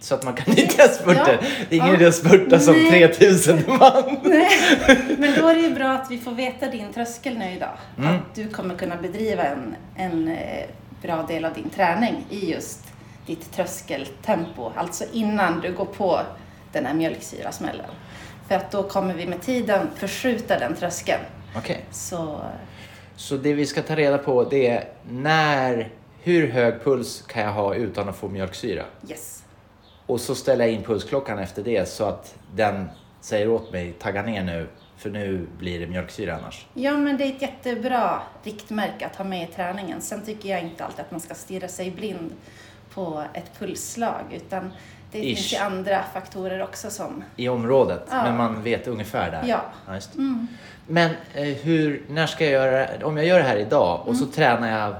Så 0.00 0.14
att 0.14 0.24
man 0.24 0.34
kan 0.34 0.54
nyttja 0.54 0.88
spurter. 0.88 1.38
Ja. 1.42 1.48
Det 1.68 1.76
är 1.76 1.80
ingen 1.80 1.88
Ja. 1.88 1.94
idé 1.94 2.06
att 2.06 2.14
spurta 2.14 2.58
som 2.60 2.74
Nej. 2.74 2.90
3000 3.14 3.62
man. 3.66 4.16
Nej, 4.22 4.48
men 5.18 5.40
då 5.40 5.48
är 5.48 5.54
det 5.54 5.60
ju 5.60 5.74
bra 5.74 5.88
att 5.92 6.10
vi 6.10 6.18
får 6.18 6.32
veta 6.32 6.66
din 6.66 6.92
tröskel 6.92 7.38
nu 7.38 7.50
idag. 7.52 7.78
Mm. 7.98 8.14
Att 8.14 8.34
du 8.34 8.48
kommer 8.48 8.74
kunna 8.76 8.96
bedriva 8.96 9.42
en, 9.44 9.74
en 9.96 10.28
eh, 10.28 10.64
bra 11.02 11.22
del 11.22 11.44
av 11.44 11.54
din 11.54 11.70
träning 11.70 12.24
i 12.30 12.50
just 12.52 12.84
ditt 13.26 13.52
tröskeltempo. 13.52 14.70
Alltså 14.76 15.04
innan 15.12 15.60
du 15.60 15.72
går 15.72 15.84
på 15.84 16.20
den 16.72 16.86
här 16.86 16.94
mjölksyrasmällen. 16.94 17.90
För 18.48 18.54
att 18.54 18.70
då 18.70 18.82
kommer 18.82 19.14
vi 19.14 19.26
med 19.26 19.42
tiden 19.42 19.86
förskjuta 19.96 20.58
den 20.58 20.74
tröskeln. 20.76 21.20
Okej, 21.56 21.84
Så 21.90 22.40
så 23.16 23.36
det 23.36 23.52
vi 23.54 23.66
ska 23.66 23.82
ta 23.82 23.96
reda 23.96 24.18
på 24.18 24.44
det 24.44 24.66
är 24.68 24.84
när, 25.10 25.88
hur 26.22 26.48
hög 26.48 26.84
puls 26.84 27.24
kan 27.28 27.42
jag 27.42 27.52
ha 27.52 27.74
utan 27.74 28.08
att 28.08 28.16
få 28.16 28.28
mjölksyra? 28.28 28.82
yes. 29.08 29.42
Och 30.08 30.20
så 30.20 30.34
ställer 30.34 30.64
jag 30.64 30.74
in 30.74 30.82
pulsklockan 30.82 31.38
efter 31.38 31.62
det 31.62 31.88
så 31.88 32.04
att 32.04 32.34
den 32.54 32.88
säger 33.20 33.48
åt 33.48 33.72
mig 33.72 33.92
tagga 33.92 34.22
ner 34.22 34.42
nu 34.44 34.66
för 34.96 35.10
nu 35.10 35.46
blir 35.58 35.80
det 35.80 35.86
mjölksyra 35.86 36.36
annars. 36.36 36.66
Ja, 36.74 36.92
men 36.92 37.16
det 37.16 37.24
är 37.24 37.28
ett 37.28 37.42
jättebra 37.42 38.22
riktmärke 38.42 39.06
att 39.06 39.16
ha 39.16 39.24
med 39.24 39.48
i 39.48 39.52
träningen. 39.52 40.00
Sen 40.00 40.24
tycker 40.24 40.48
jag 40.48 40.62
inte 40.62 40.84
alltid 40.84 41.00
att 41.00 41.10
man 41.10 41.20
ska 41.20 41.34
stirra 41.34 41.68
sig 41.68 41.90
blind 41.90 42.32
på 42.94 43.22
ett 43.34 43.58
pulsslag, 43.58 44.22
utan 44.34 44.70
det 45.12 45.18
Ish. 45.18 45.24
finns 45.36 45.52
ju 45.52 45.56
andra 45.56 46.02
faktorer 46.14 46.62
också 46.62 46.90
som... 46.90 47.24
I 47.36 47.48
området, 47.48 48.02
Ja. 48.10 48.22
men 48.22 48.36
man 48.36 48.62
vet 48.62 48.86
ungefär 48.88 49.30
där. 49.30 49.44
Ja. 49.46 49.60
det. 49.86 50.14
Mm. 50.18 50.46
Men 50.86 51.10
eh, 51.34 51.42
hur, 51.44 52.02
när 52.08 52.26
ska 52.26 52.44
jag 52.44 52.52
göra? 52.52 53.06
Om 53.06 53.16
jag 53.16 53.26
gör 53.26 53.38
det 53.38 53.44
här 53.44 53.56
idag 53.56 54.02
och 54.06 54.16
så 54.16 54.26
tränar 54.26 54.80
jag 54.80 54.94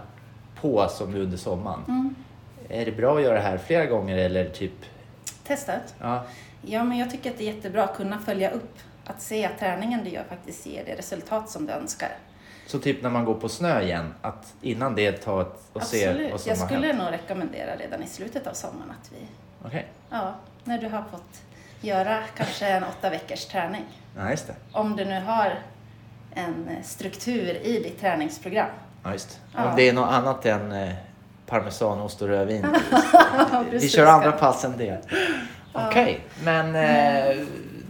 på 0.61 0.89
som 0.89 1.15
under 1.15 1.37
sommaren. 1.37 1.81
Mm. 1.89 2.15
Är 2.69 2.85
det 2.85 2.93
bra 2.93 3.17
att 3.17 3.23
göra 3.23 3.35
det 3.35 3.41
här 3.41 3.59
flera 3.59 3.87
gånger 3.87 4.17
eller 4.19 4.49
typ, 4.49 4.73
Testat? 5.49 5.95
ja, 6.01 6.25
Ja, 6.63 6.85
men 6.85 6.99
jag 6.99 7.11
tycker 7.11 7.31
att 7.31 7.39
det 7.39 7.49
är 7.49 7.55
jättebra 7.55 7.85
att 7.85 7.97
kunna 7.97 8.19
följa 8.19 8.51
upp. 8.51 8.79
Att 9.07 9.23
se 9.23 9.45
att 9.47 9.59
träningen 9.59 10.05
du 10.05 10.11
gör 10.11 10.25
faktiskt 10.25 10.67
ger 10.67 10.85
det 10.85 10.95
resultat 10.95 11.51
som 11.51 11.67
du 11.67 11.73
önskar. 11.73 12.09
så 12.67 12.79
typ 12.79 13.03
när 13.03 13.11
man 13.11 13.25
går 13.25 13.35
på 13.35 13.49
snö 13.49 13.81
igen, 13.83 14.15
att 14.23 14.55
innan 14.63 14.95
det 14.95 15.13
ta 15.13 15.41
ett 15.43 15.61
och 15.73 15.83
se 15.83 16.31
vad 16.31 16.41
som 16.41 16.51
Jag 16.51 16.57
har 16.59 16.67
skulle 16.67 16.87
hänt. 16.87 16.99
nog 16.99 17.13
rekommendera 17.13 17.77
redan 17.77 18.03
i 18.03 18.07
slutet 18.07 18.47
av 18.47 18.53
sommaren 18.53 18.91
att 19.03 19.13
vi, 19.13 19.27
Okej, 19.67 19.87
ja, 20.11 20.35
när 20.65 20.79
du 20.79 20.89
har 20.89 21.03
fått 21.11 21.41
göra 21.81 22.19
kanske 22.37 22.67
en 22.69 22.85
åtta 22.85 23.11
veckors 23.11 23.45
träning. 23.47 23.85
ja 24.17 24.31
just 24.31 24.47
det. 24.47 24.55
Om 24.73 24.97
du 24.97 25.05
nu 25.05 25.21
har 25.21 25.59
en 26.35 26.69
struktur 26.85 27.55
i 27.67 27.73
ditt 27.83 28.01
träningsprogram. 28.01 28.71
Ja, 29.05 29.13
just. 29.13 29.41
Ja. 29.55 29.71
Om 29.71 29.77
det 29.77 29.89
är 29.89 29.93
något 29.93 30.13
annat 30.13 30.47
än 30.47 30.73
eh, 30.73 30.95
parmesanost 31.49 32.23
och 32.23 32.29
rödvin. 32.29 32.67
Vi 33.71 33.89
kör 33.89 34.07
andra 34.07 34.33
pass 34.33 34.65
än 34.65 34.77
det. 34.77 34.99
Okej, 35.73 36.21
men 36.45 36.75
eh, 36.75 37.37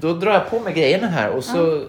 då 0.00 0.12
drar 0.12 0.32
jag 0.32 0.50
på 0.50 0.60
mig 0.60 0.72
grejerna 0.72 1.06
här 1.06 1.30
och 1.30 1.44
så 1.44 1.84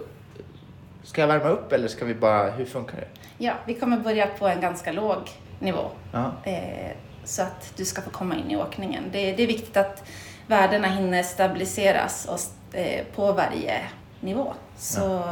ska 1.02 1.20
jag 1.20 1.28
värma 1.28 1.48
upp 1.48 1.72
eller 1.72 1.88
ska 1.88 2.04
vi 2.04 2.14
bara, 2.14 2.50
hur 2.50 2.64
funkar 2.64 2.96
det? 2.96 3.06
Ja, 3.38 3.52
vi 3.66 3.74
kommer 3.74 3.98
börja 3.98 4.26
på 4.26 4.48
en 4.48 4.60
ganska 4.60 4.92
låg 4.92 5.30
nivå. 5.58 5.90
Ja, 6.12 6.32
Eh, 6.44 6.90
så 7.24 7.42
att 7.42 7.72
du 7.76 7.84
ska 7.84 8.02
få 8.02 8.10
komma 8.10 8.34
in 8.34 8.50
i 8.50 8.56
åkningen. 8.56 9.04
Det, 9.12 9.32
det 9.32 9.42
är 9.42 9.46
viktigt 9.46 9.76
att 9.76 10.04
värdena 10.46 10.88
hinner 10.88 11.22
stabiliseras 11.22 12.26
och, 12.26 12.76
eh, 12.78 13.04
på 13.14 13.32
varje 13.32 13.80
nivå. 14.20 14.54
Så 14.76 15.22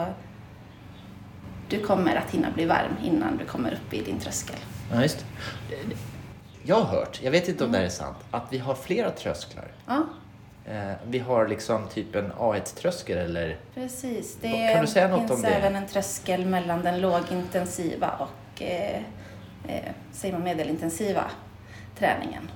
du 1.68 1.80
kommer 1.80 2.16
att 2.16 2.30
hinna 2.30 2.50
bli 2.50 2.64
varm 2.64 2.97
innan 3.04 3.37
du 3.37 3.45
kommer 3.45 3.73
upp 3.73 3.95
i 3.95 4.02
din 4.02 4.18
tröskel. 4.18 4.57
ja 4.92 5.02
just. 5.02 5.25
Jag 6.68 6.76
har 6.76 6.84
hört, 6.98 7.20
jag 7.22 7.30
vet 7.30 7.48
inte 7.48 7.64
om 7.64 7.72
det 7.72 7.78
här 7.78 7.84
är 7.84 7.88
sant, 7.88 8.16
att 8.30 8.42
vi 8.50 8.58
har 8.58 8.75
flera 8.75 9.10
trösklar. 9.10 9.64
Ja, 9.87 10.02
Eh, 10.70 10.92
vi 11.06 11.18
har 11.18 11.48
liksom 11.48 11.87
typ 11.88 12.14
en 12.14 12.32
A1-tröskel 12.32 13.18
eller? 13.18 13.56
precis. 13.75 14.37
Det 14.40 14.72
Kan 14.72 14.80
du 14.80 14.87
säga 14.87 15.08
något 15.08 15.18
finns 15.18 15.30
om 15.30 15.42
det? 15.42 15.48
även 15.48 15.76
en 15.76 15.87
tröskel 15.87 16.46
mellan 16.46 16.82
den 16.82 17.00
lågintensiva 17.00 18.10
och 18.18 18.62
eh, 18.62 18.96
eh, 19.68 19.82
säger 20.12 20.34
man 20.34 20.42
medelintensiva 20.42 21.25
träningen. 21.98 22.50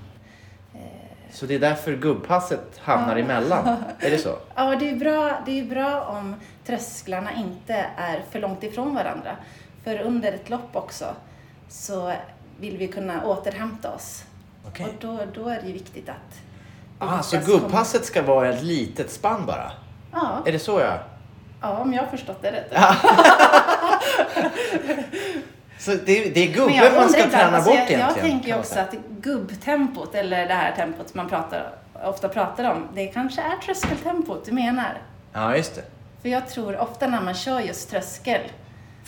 Så 1.31 1.47
det 1.47 1.55
är 1.55 1.59
därför 1.59 1.97
gubbpasset 1.97 2.79
hamnar 2.79 3.17
emellan? 3.17 3.67
Är 4.01 4.11
det 4.11 4.19
så? 4.19 4.37
Ja, 4.55 4.77
det 4.77 4.91
är, 4.91 4.97
bra, 4.97 5.43
det 5.47 5.61
är 5.61 5.65
bra 5.65 6.01
om 6.05 6.35
trösklarna 6.67 7.31
inte 7.33 7.87
är 7.97 8.23
för 8.31 8.41
långt 8.41 8.63
ifrån 8.63 8.95
varandra. 8.95 9.37
För 9.85 10.01
under 10.01 10.33
ett 10.33 10.51
lopp 10.51 10.77
också 10.77 11.07
så 11.69 12.13
vill 12.61 12.77
vi 12.77 12.89
kunna 12.89 13.25
återhämta 13.27 13.91
oss. 13.95 14.25
Okej. 14.69 14.87
Och 14.87 14.93
då, 15.01 15.19
då 15.35 15.49
är 15.49 15.61
det 15.61 15.67
ju 15.67 15.73
viktigt 15.73 16.09
att... 16.09 16.41
Ah, 16.99 17.23
så 17.23 17.37
lyckas 17.37 17.49
komma- 17.51 17.61
gubbpasset 17.61 18.05
ska 18.05 18.23
vara 18.23 18.49
ett 18.49 18.63
litet 18.63 19.11
spann 19.11 19.47
bara? 19.47 19.73
Ja, 20.13 20.43
Är 20.47 20.53
det 20.53 20.59
så 20.59 20.81
jag... 20.81 20.99
ja, 21.61 21.79
om 21.79 21.93
jag 21.95 22.03
har 22.03 22.11
förstått 22.11 22.43
det 22.43 22.53
rätt. 22.53 22.73
Så 25.79 25.91
det, 25.91 26.35
det 26.35 26.41
är 26.41 26.53
gubben 26.53 26.95
man 26.97 27.09
ska 27.09 27.19
ibland, 27.19 27.33
träna 27.33 27.57
alltså, 27.57 27.71
bort 27.71 27.79
jag, 27.79 27.91
egentligen? 27.91 28.01
Jag 28.01 28.31
tänker 28.31 28.51
man 28.51 28.59
också 28.61 28.79
att 28.79 28.95
gubbtempot, 29.21 30.15
eller 30.15 30.49
det 30.49 30.55
här 30.55 30.77
tempot 30.77 31.15
man 31.15 31.29
pratar, 31.29 31.73
ofta 32.05 32.29
pratar 32.29 32.71
om, 32.71 32.89
det 32.95 33.07
kanske 33.07 33.43
är 33.43 33.57
tröskeltempot 33.57 34.45
du 34.45 34.53
menar. 34.53 34.99
Ja, 35.33 35.57
just 35.57 35.75
det. 35.75 35.83
För 36.23 36.29
jag 36.29 36.49
tror 36.49 36.77
ofta 36.77 37.07
när 37.07 37.21
man 37.21 37.35
kör 37.35 37.61
just 37.61 37.91
tröskel, 37.91 38.41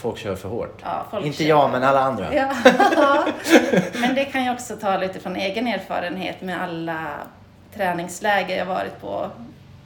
Folk 0.04 0.18
kör 0.18 0.37
för 0.37 0.49
hårt. 0.49 0.82
ja, 0.82 1.20
Inte 1.23 1.38
kör- 1.38 1.49
jag, 1.49 1.70
men 1.70 1.82
alla 1.82 2.00
andra. 2.00 2.34
Ja, 2.34 2.52
men 4.00 4.14
det 4.14 4.25
kan 4.25 4.44
jag 4.44 4.54
också 4.54 4.76
tala 4.76 5.04
utifrån 5.04 5.37
egen 5.37 5.66
erfarenhet 5.66 6.40
med 6.42 6.62
alla 6.62 7.06
träningsläger 7.75 8.58
jag 8.58 8.66
varit 8.66 9.00
på 9.00 9.30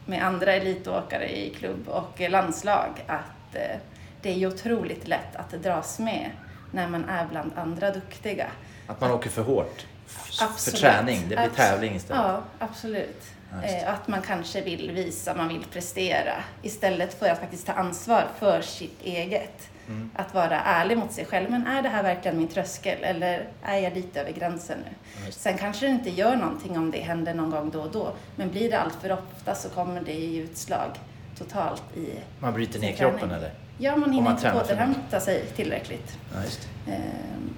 med 0.06 0.22
andra 0.26 0.52
elitåkare 0.52 1.36
i 1.38 1.50
klubb 1.58 1.88
och 1.88 2.20
landslag 2.30 2.88
att 3.06 3.54
eh, 3.54 3.76
det 4.22 4.30
är 4.30 4.34
ju 4.34 4.46
otroligt 4.46 5.08
lätt 5.08 5.36
att 5.36 5.50
dras 5.62 5.98
med 5.98 6.30
när 6.72 6.88
man 6.88 7.04
är 7.08 7.26
bland 7.26 7.52
andra 7.56 7.90
duktiga. 7.90 8.46
Att 8.86 9.00
man 9.00 9.10
åker 9.10 9.30
för 9.30 9.42
hårt. 9.42 9.86
F- 10.06 10.12
För 10.38 10.44
Absolut. 10.44 10.80
träning. 10.80 11.20
Det 11.28 11.36
blir 11.36 11.48
tävling 11.56 11.94
istället. 11.94 12.22
Ja, 12.22 12.40
absolut. 12.58 13.22
Eh, 13.64 13.92
att 13.94 14.08
man 14.08 14.22
kanske 14.22 14.60
vill 14.60 14.90
visa, 14.90 15.34
man 15.34 15.48
vill 15.48 15.64
prestera 15.72 16.34
istället 16.62 17.18
för 17.18 17.28
att 17.28 17.38
faktiskt 17.38 17.66
ta 17.66 17.72
ansvar 17.72 18.24
för 18.38 18.60
sitt 18.60 19.02
eget. 19.02 19.68
Mm. 19.88 20.10
Att 20.14 20.34
vara 20.34 20.60
ärlig 20.60 20.98
mot 20.98 21.12
sig 21.12 21.24
själv. 21.24 21.50
Men 21.50 21.66
är 21.66 21.82
det 21.82 21.88
här 21.88 22.02
verkligen 22.02 22.38
min 22.38 22.48
tröskel 22.48 22.98
eller 23.04 23.48
är 23.62 23.78
jag 23.78 23.94
lite 23.94 24.20
över 24.20 24.32
gränsen 24.32 24.78
nu? 24.84 25.32
Sen 25.32 25.58
kanske 25.58 25.86
det 25.86 25.92
inte 25.92 26.10
gör 26.10 26.36
någonting 26.36 26.78
om 26.78 26.90
det 26.90 27.00
händer 27.00 27.34
någon 27.34 27.50
gång 27.50 27.70
då 27.70 27.80
och 27.80 27.92
då. 27.92 28.12
Men 28.36 28.50
blir 28.50 28.70
det 28.70 28.78
allt 28.80 28.94
för 28.94 29.12
ofta 29.12 29.54
så 29.54 29.68
kommer 29.68 30.00
det 30.00 30.12
ge 30.12 30.40
utslag 30.42 30.90
totalt 31.38 31.82
i 31.96 32.08
Man 32.40 32.54
bryter 32.54 32.80
ner 32.80 32.88
sin 32.88 32.96
träning. 32.96 33.18
kroppen 33.18 33.36
eller? 33.36 33.52
Ja, 33.78 33.96
man 33.96 34.12
hinner 34.12 34.24
man 34.24 34.32
inte 34.36 34.52
återhämta 34.52 35.20
sig 35.20 35.44
tillräckligt. 35.56 36.18
Ja. 36.34 36.92
Ehm, 36.92 37.54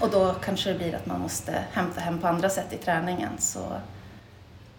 och 0.00 0.10
då 0.10 0.34
kanske 0.44 0.72
det 0.72 0.78
blir 0.78 0.94
att 0.94 1.06
man 1.06 1.20
måste 1.20 1.64
hämta 1.72 2.00
hem 2.00 2.18
på 2.18 2.26
andra 2.28 2.48
sätt 2.50 2.72
i 2.72 2.76
träningen. 2.76 3.30
Så 3.38 3.60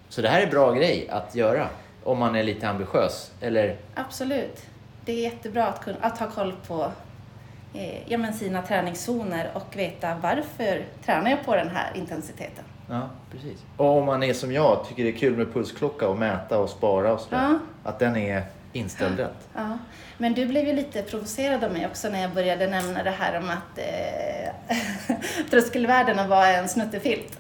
Så 0.09 0.21
det 0.21 0.29
här 0.29 0.41
är 0.41 0.47
bra 0.47 0.71
grej 0.71 1.09
att 1.09 1.35
göra 1.35 1.67
om 2.03 2.19
man 2.19 2.35
är 2.35 2.43
lite 2.43 2.69
ambitiös. 2.69 3.31
Eller, 3.41 3.75
absolut, 3.95 4.65
det 5.05 5.11
är 5.11 5.21
jättebra 5.21 5.65
att, 5.67 5.83
kunna, 5.83 5.97
att 6.01 6.17
ha 6.17 6.27
koll 6.27 6.53
på 6.67 6.91
eh, 7.73 8.11
ja, 8.11 8.17
men 8.17 8.33
sina 8.33 8.61
träningszoner 8.61 9.51
och 9.53 9.77
veta 9.77 10.15
varför 10.21 10.85
tränar 11.05 11.29
jag 11.31 11.45
på 11.45 11.55
den 11.55 11.69
här 11.69 11.91
intensiteten. 11.95 12.63
ja, 12.89 13.09
precis. 13.31 13.65
Och 13.77 13.97
om 13.97 14.05
man 14.05 14.23
är 14.23 14.33
som 14.33 14.51
jag, 14.51 14.85
tycker 14.87 15.03
det 15.03 15.09
är 15.09 15.17
kul 15.17 15.37
med 15.37 15.53
pulsklocka 15.53 16.07
och 16.07 16.17
mäta 16.17 16.59
och 16.59 16.69
spara 16.69 17.13
och 17.13 17.19
sådär. 17.19 17.41
Ja. 17.41 17.59
Att 17.83 17.99
den 17.99 18.15
är 18.17 18.43
inställd 18.73 19.19
rätt. 19.19 19.49
Ja. 19.55 19.77
Men 20.17 20.33
du 20.33 20.45
blev 20.45 20.67
ju 20.67 20.73
lite 20.73 21.01
provocerad 21.01 21.63
av 21.63 21.71
mig 21.71 21.85
också 21.85 22.09
när 22.09 22.21
jag 22.21 22.31
började 22.31 22.67
nämna 22.67 23.03
det 23.03 23.13
här 23.19 23.37
om 23.37 23.49
att 23.49 23.77
eh, 23.77 24.75
tröskelvärdena 25.49 26.27
var 26.27 26.47
en 26.47 26.69
snuttefilt. 26.69 27.38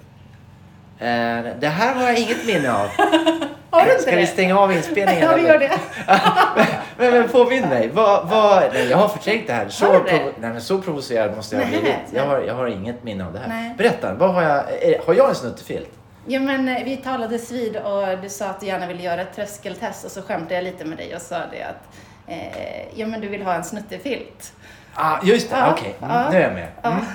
Eh, 0.99 1.45
det 1.59 1.67
här 1.67 1.93
har 1.95 2.03
jag 2.03 2.19
inget 2.19 2.45
minne 2.45 2.73
av. 2.73 2.87
Har 3.71 3.85
du 3.85 3.91
inte 3.91 4.01
Ska 4.01 4.11
det? 4.11 4.17
vi 4.17 4.27
stänga 4.27 4.59
av 4.59 4.71
inspelningen? 4.71 5.21
Ja, 5.23 5.35
vi 5.35 5.41
gör 5.41 5.59
det. 5.59 5.71
men, 6.97 7.11
men 7.11 7.29
påminn 7.29 7.69
mig. 7.69 7.89
Vad, 7.93 8.27
vad, 8.29 8.63
nej, 8.73 8.87
jag 8.89 8.97
har 8.97 9.07
förträngt 9.07 9.47
det 9.47 9.53
här. 9.53 9.69
Så, 9.69 9.85
Har 9.85 9.93
du 9.93 9.99
det? 9.99 10.11
provo- 10.11 10.33
nej, 10.39 10.49
men 10.51 10.61
så 10.61 10.81
provocerad 10.81 11.35
måste 11.35 11.55
jag 11.55 11.63
ha 11.63 11.69
blivit. 11.69 11.95
Jag 12.13 12.25
har, 12.25 12.39
jag 12.41 12.53
har 12.53 12.67
inget 12.67 13.03
minne 13.03 13.25
av 13.25 13.33
det 13.33 13.39
här. 13.39 13.47
Nej. 13.47 13.73
Berätta, 13.77 14.13
vad 14.13 14.33
har, 14.33 14.41
jag, 14.43 14.83
är, 14.83 15.01
har 15.05 15.13
jag 15.13 15.29
en 15.29 15.35
snuttefilt? 15.35 15.89
Ja 16.25 16.39
men 16.39 16.69
eh, 16.69 16.83
vi 16.85 16.97
talades 16.97 17.51
vid 17.51 17.75
och 17.77 18.07
du 18.21 18.29
sa 18.29 18.45
att 18.45 18.59
du 18.59 18.65
gärna 18.67 18.87
ville 18.87 19.03
göra 19.03 19.21
ett 19.21 19.35
tröskeltest 19.35 20.05
och 20.05 20.11
så 20.11 20.21
skämtade 20.21 20.55
jag 20.55 20.63
lite 20.63 20.85
med 20.85 20.97
dig 20.97 21.15
och 21.15 21.21
sa 21.21 21.35
det 21.51 21.63
att 21.63 21.95
eh, 22.29 22.99
ja 22.99 23.07
men 23.07 23.21
du 23.21 23.27
vill 23.27 23.41
ha 23.43 23.53
en 23.53 23.63
snuttefilt. 23.63 24.53
Ah, 24.93 25.17
just 25.23 25.49
det, 25.49 25.55
Ja, 25.57 25.71
okej. 25.73 25.95
Mm, 26.01 26.11
ja. 26.15 26.29
Nu 26.29 26.37
är 26.37 26.41
jag 26.41 26.53
med. 26.53 26.67
Ja. 26.81 26.91
Mm. 26.91 27.05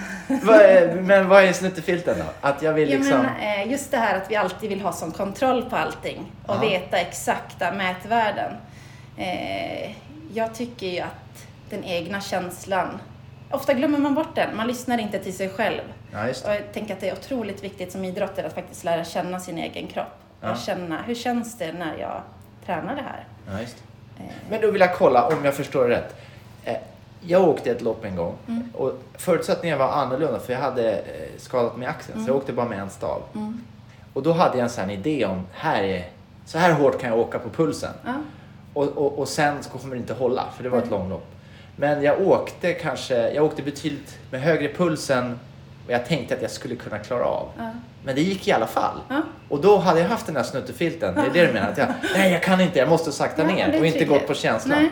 Vad 0.47 0.56
är, 0.61 0.94
men 0.94 1.28
vad 1.28 1.44
är 1.44 1.52
snuttefilten 1.52 2.18
då? 2.18 2.25
Att 2.49 2.62
jag 2.62 2.73
vill 2.73 2.90
Ja, 2.90 2.99
liksom... 2.99 3.23
men, 3.40 3.61
eh, 3.64 3.71
just 3.73 3.90
det 3.90 3.97
här 3.97 4.16
att 4.16 4.30
vi 4.30 4.37
alltid 4.37 4.68
vill 4.68 4.80
ha 4.80 4.92
sån 4.92 5.12
kontroll 5.12 5.62
på 5.71 5.76
allting 5.76 6.33
och 6.47 6.54
Ja. 6.54 6.59
veta 6.61 6.97
exakta 6.99 7.73
mätvärden. 7.73 8.52
Eh, 9.16 9.90
jag 10.35 10.54
tycker 10.54 10.87
ju 10.87 11.00
att 11.00 11.47
den 11.71 11.85
egna 11.85 12.21
känslan, 12.21 13.00
ofta 13.50 13.75
glömmer 13.75 13.99
man 13.99 14.14
bort 14.14 14.35
den, 14.35 14.56
man 14.56 14.66
lyssnar 14.66 14.99
inte 14.99 15.18
till 15.18 15.37
sig 15.37 15.49
själv. 15.49 15.80
Ja, 16.12 16.26
just 16.28 16.44
Och 16.44 16.50
det. 16.50 16.56
jag 16.56 16.73
tänker 16.73 16.94
att 16.94 17.00
det 17.00 17.09
är 17.09 17.12
otroligt 17.12 17.64
viktigt 17.64 17.92
som 17.92 18.04
idrottare 18.04 18.47
att 18.47 18.54
faktiskt 18.54 18.85
lära 18.85 19.04
känna 19.04 19.40
sin 19.40 19.59
egen 19.59 19.87
kropp. 19.87 20.18
Ja. 20.40 20.50
Och 20.50 20.59
känna, 20.59 21.02
hur 21.02 21.14
känns 21.14 21.59
det 21.59 21.73
när 21.73 21.97
jag 21.99 22.23
tränar 22.66 22.97
det 22.97 23.02
här? 23.02 23.26
Ja, 23.52 23.61
just 23.61 23.76
det. 23.76 23.83
Eh, 24.18 24.23
Men 24.50 24.61
då 24.61 24.71
vill 24.71 24.80
jag 24.80 24.94
kolla 24.94 25.26
om 25.28 25.44
jag 25.44 25.54
förstår 25.54 25.85
rätt. 25.85 26.16
Eh, 26.64 26.76
Jag 27.26 27.49
åkte 27.49 27.71
ett 27.71 27.83
lopp 27.83 28.04
en 28.04 28.16
gång 28.16 28.35
Mm. 28.49 28.68
och 28.75 28.92
förutsättningarna 29.18 29.87
var 29.87 29.92
annorlunda 29.92 30.38
för 30.40 30.52
jag 30.52 30.61
hade 30.61 30.92
eh, 30.92 31.02
skadat 31.38 31.76
mig 31.76 31.88
axeln 31.88 32.25
så 32.25 32.30
jag 32.30 32.37
åkte 32.37 32.52
bara 32.52 32.68
med 32.68 32.78
en 32.78 32.90
stav. 32.90 33.23
Mm. 33.35 33.61
Och 34.12 34.23
då 34.23 34.33
hade 34.33 34.56
jag 34.59 34.64
en 34.64 34.71
sån 34.71 34.91
idé 34.91 35.25
om 35.26 35.47
här 35.52 35.82
är, 35.82 36.04
så 36.47 36.58
här 36.58 36.73
hårt 36.73 37.00
kan 37.00 37.10
jag 37.10 37.19
åka 37.19 37.39
på 37.39 37.49
pulsen. 37.50 37.91
Och, 38.75 38.89
och, 38.89 39.19
och 39.19 39.28
sen 39.28 39.62
så 39.62 39.71
kommer 39.71 39.95
det 39.95 40.00
inte 40.00 40.15
hålla 40.15 40.45
för 40.56 40.62
det 40.62 40.69
var 40.69 40.78
ett 40.78 40.91
långlopp. 40.91 41.26
Men 41.76 42.02
jag 42.02 42.21
åkte 42.28 42.73
kanske, 42.73 43.30
jag 43.30 43.45
åkte 43.45 43.62
betydligt 43.62 44.19
med 44.30 44.41
högre 44.43 44.69
puls 44.75 45.10
än 45.10 45.39
vad 45.86 45.94
jag 45.94 46.06
tänkte 46.06 46.34
att 46.34 46.42
jag 46.42 46.50
skulle 46.50 46.76
kunna 46.76 46.99
klara 46.99 47.25
av. 47.25 47.49
Ja. 47.58 47.70
Men 48.04 48.14
det 48.14 48.20
gick 48.23 48.49
i 48.49 48.52
alla 48.52 48.66
fall. 48.66 49.00
Ja. 49.08 49.23
Och 49.49 49.60
då 49.60 49.78
hade 49.78 50.00
jag 50.00 50.08
haft 50.08 50.26
den 50.26 50.36
här 50.36 50.42
snuttefilten. 50.42 51.14
Det 51.14 51.20
är 51.20 51.30
det 51.32 51.47
du 51.47 51.52
menar? 51.52 51.68
Att 51.68 51.78
jag, 51.78 51.88
nej 52.14 52.32
jag 52.32 52.42
kan 52.42 52.60
inte, 52.60 52.78
jag 52.78 52.88
måste 52.88 53.12
sakta 53.12 53.42
Ja, 53.42 53.49
ner 53.49 53.68
och 53.80 53.86
inte 53.86 53.99
trygghet. 53.99 54.08
gått 54.08 54.26
på 54.28 54.34
känslan. 54.34 54.78
Nej. 54.78 54.90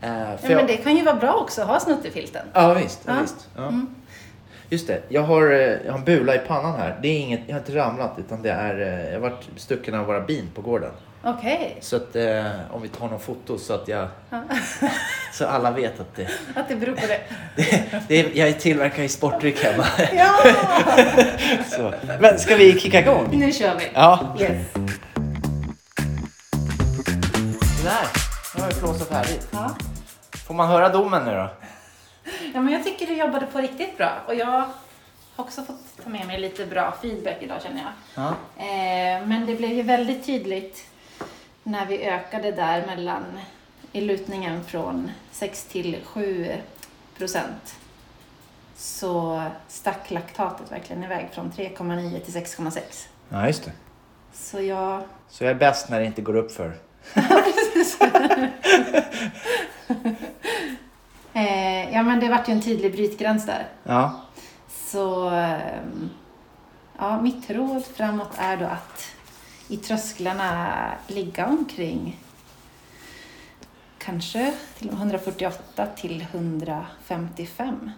Ja, 0.00 0.36
för 0.36 0.50
jag, 0.50 0.56
men 0.56 0.66
det 0.66 0.76
kan 0.76 0.96
ju 0.96 1.02
vara 1.04 1.16
bra 1.16 1.32
också 1.34 1.62
att 1.62 1.68
ha 1.68 1.80
snuttefilten. 1.80 2.46
Ja 2.52 2.74
visst. 2.74 3.00
Ja, 3.06 3.12
visst. 3.22 3.48
Mm. 3.58 3.94
Just 4.68 4.86
det, 4.86 5.02
jag 5.08 5.22
har, 5.22 5.50
eh, 5.50 5.58
jag 5.58 5.92
har 5.92 5.98
en 5.98 6.04
bula 6.04 6.34
i 6.34 6.38
pannan 6.38 6.80
här. 6.80 6.98
Det 7.02 7.08
är 7.08 7.18
inget, 7.20 7.40
jag 7.46 7.54
har 7.54 7.60
inte 7.60 7.74
ramlat 7.74 8.10
utan 8.18 8.42
det 8.42 8.50
är, 8.50 8.80
eh, 8.80 9.04
jag 9.06 9.20
har 9.20 9.30
varit 9.30 9.48
stucken 9.56 9.94
av 9.94 10.06
våra 10.06 10.20
bin 10.20 10.48
på 10.54 10.60
gården. 10.60 10.90
Okej. 11.28 11.76
Så 11.80 11.96
att 11.96 12.16
eh, 12.16 12.46
om 12.70 12.82
vi 12.82 12.88
tar 12.88 13.08
någon 13.08 13.20
foto 13.20 13.58
så 13.58 13.74
att 13.74 13.88
jag, 13.88 14.08
Ja. 14.30 14.42
så 15.32 15.46
alla 15.46 15.70
vet 15.70 16.00
att 16.00 16.16
det, 16.16 16.28
Att 16.54 16.68
det 16.68 16.76
beror 16.76 16.94
på 16.94 17.06
det. 17.06 17.20
det, 17.56 18.02
det 18.08 18.20
är, 18.20 18.38
jag 18.38 18.48
är 18.48 18.52
tillverkare 18.52 19.04
i 19.04 19.08
sportdryck 19.08 19.64
hemma. 19.64 19.86
Ja! 20.12 20.34
Så. 21.70 21.94
Men 22.20 22.38
ska 22.38 22.56
vi 22.56 22.80
kicka 22.80 23.00
igång? 23.00 23.28
Nu 23.32 23.52
kör 23.52 23.74
vi. 23.74 23.88
Ja. 23.94 24.36
Yes. 24.40 24.72
Där, 27.84 28.06
nu 28.54 28.62
har 28.62 28.68
vi 28.68 28.74
flåsat 28.74 29.08
färdigt. 29.08 29.48
Ja. 29.52 29.76
Får 30.46 30.54
man 30.54 30.68
höra 30.68 30.88
domen 30.88 31.24
nu 31.24 31.30
då? 31.30 31.48
ja, 32.54 32.60
men 32.60 32.72
jag 32.72 32.84
tycker 32.84 33.06
du 33.06 33.16
jobbade 33.16 33.46
på 33.46 33.58
riktigt 33.58 33.96
bra. 33.96 34.12
Och 34.26 34.34
jag 34.34 34.46
har 34.46 34.64
också 35.36 35.62
fått 35.62 36.04
ta 36.04 36.10
med 36.10 36.26
mig 36.26 36.40
lite 36.40 36.66
bra 36.66 36.94
feedback 37.02 37.36
idag 37.40 37.62
känner 37.62 37.82
jag. 37.82 38.24
Ja. 38.24 38.28
Eh, 38.64 39.26
men 39.26 39.46
det 39.46 39.54
blev 39.54 39.72
ju 39.72 39.82
väldigt 39.82 40.26
tydligt 40.26 40.86
när 41.66 41.86
vi 41.86 42.02
ökade 42.02 42.52
där 42.52 42.86
mellan 42.86 43.24
i 43.92 44.00
lutningen 44.00 44.64
från 44.64 45.10
6 45.30 45.64
till 45.64 45.96
7 46.04 46.52
procent. 47.18 47.74
Så 48.76 49.42
stack 49.68 50.10
laktatet 50.10 50.72
verkligen 50.72 51.04
iväg 51.04 51.28
från 51.32 51.50
3,9 51.50 52.20
till 52.20 52.34
6,6. 52.34 52.80
ja, 53.28 53.46
just 53.46 53.64
det. 53.64 53.72
Så 54.32 54.60
jag 54.60 55.02
Så 55.28 55.44
jag 55.44 55.50
är 55.50 55.54
bäst 55.54 55.88
när 55.88 56.00
det 56.00 56.06
inte 56.06 56.22
går 56.22 56.36
upp 56.36 56.52
för. 56.52 56.76
Eh, 61.32 61.94
ja, 61.94 62.02
men 62.02 62.20
det 62.20 62.28
vart 62.28 62.48
ju 62.48 62.52
en 62.52 62.62
tydlig 62.62 62.92
brytgräns 62.92 63.46
där. 63.46 63.66
Ja. 63.82 64.20
Så 64.68 65.28
ehm, 65.28 66.10
ja, 66.98 67.20
mitt 67.20 67.50
råd 67.50 67.84
framåt 67.84 68.30
är 68.38 68.56
då 68.56 68.64
att 68.64 69.15
i 69.68 69.76
trösklarna 69.76 70.72
ligga 71.08 71.46
omkring 71.46 72.20
kanske 73.98 74.54
till 74.78 74.88
148 74.88 75.86
till 75.86 76.26
155 76.32 77.90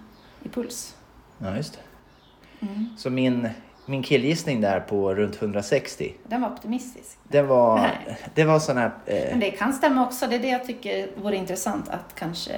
i 0.43 0.49
puls. 0.49 0.97
Ja, 1.39 1.57
just 1.57 1.73
det. 1.73 2.67
Mm. 2.67 2.89
Så 2.99 3.11
min, 3.11 3.49
min 3.87 4.03
killgissning 4.03 4.61
där 4.61 4.81
på 4.81 5.15
runt 5.15 5.43
160, 5.43 6.15
Den 6.27 6.41
var 6.43 6.51
optimistisk. 6.51 7.19
det 7.23 7.43
var, 7.43 7.79
Nej. 7.81 8.19
det 8.35 8.45
var 8.45 8.59
sån 8.59 8.77
här... 8.77 8.91
Eh, 9.07 9.31
Men 9.31 9.41
det 9.41 9.51
kan 9.51 9.73
stämma 9.73 10.07
också. 10.07 10.27
Det 10.27 10.35
är 10.35 10.41
det 10.41 10.49
jag 10.49 10.65
tycker 10.65 11.09
vore 11.17 11.37
intressant 11.37 11.89
att 11.89 12.15
kanske 12.15 12.53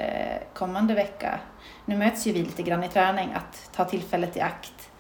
kommande 0.55 0.94
vecka, 0.94 1.40
nu 1.85 1.96
möts 1.96 2.27
ju 2.27 2.33
vi 2.33 2.38
lite 2.42 2.62
grann 2.62 2.85
i 2.85 2.88
träning, 2.88 3.29
att 3.33 3.70
ta 3.77 3.85
tillfället 3.85 4.37
i 4.37 4.40
akt 4.40 4.90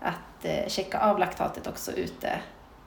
att 0.00 0.44
eh, 0.44 0.68
checka 0.68 0.98
av 1.00 1.18
laktatet 1.18 1.66
också 1.66 1.92
ute 1.92 2.30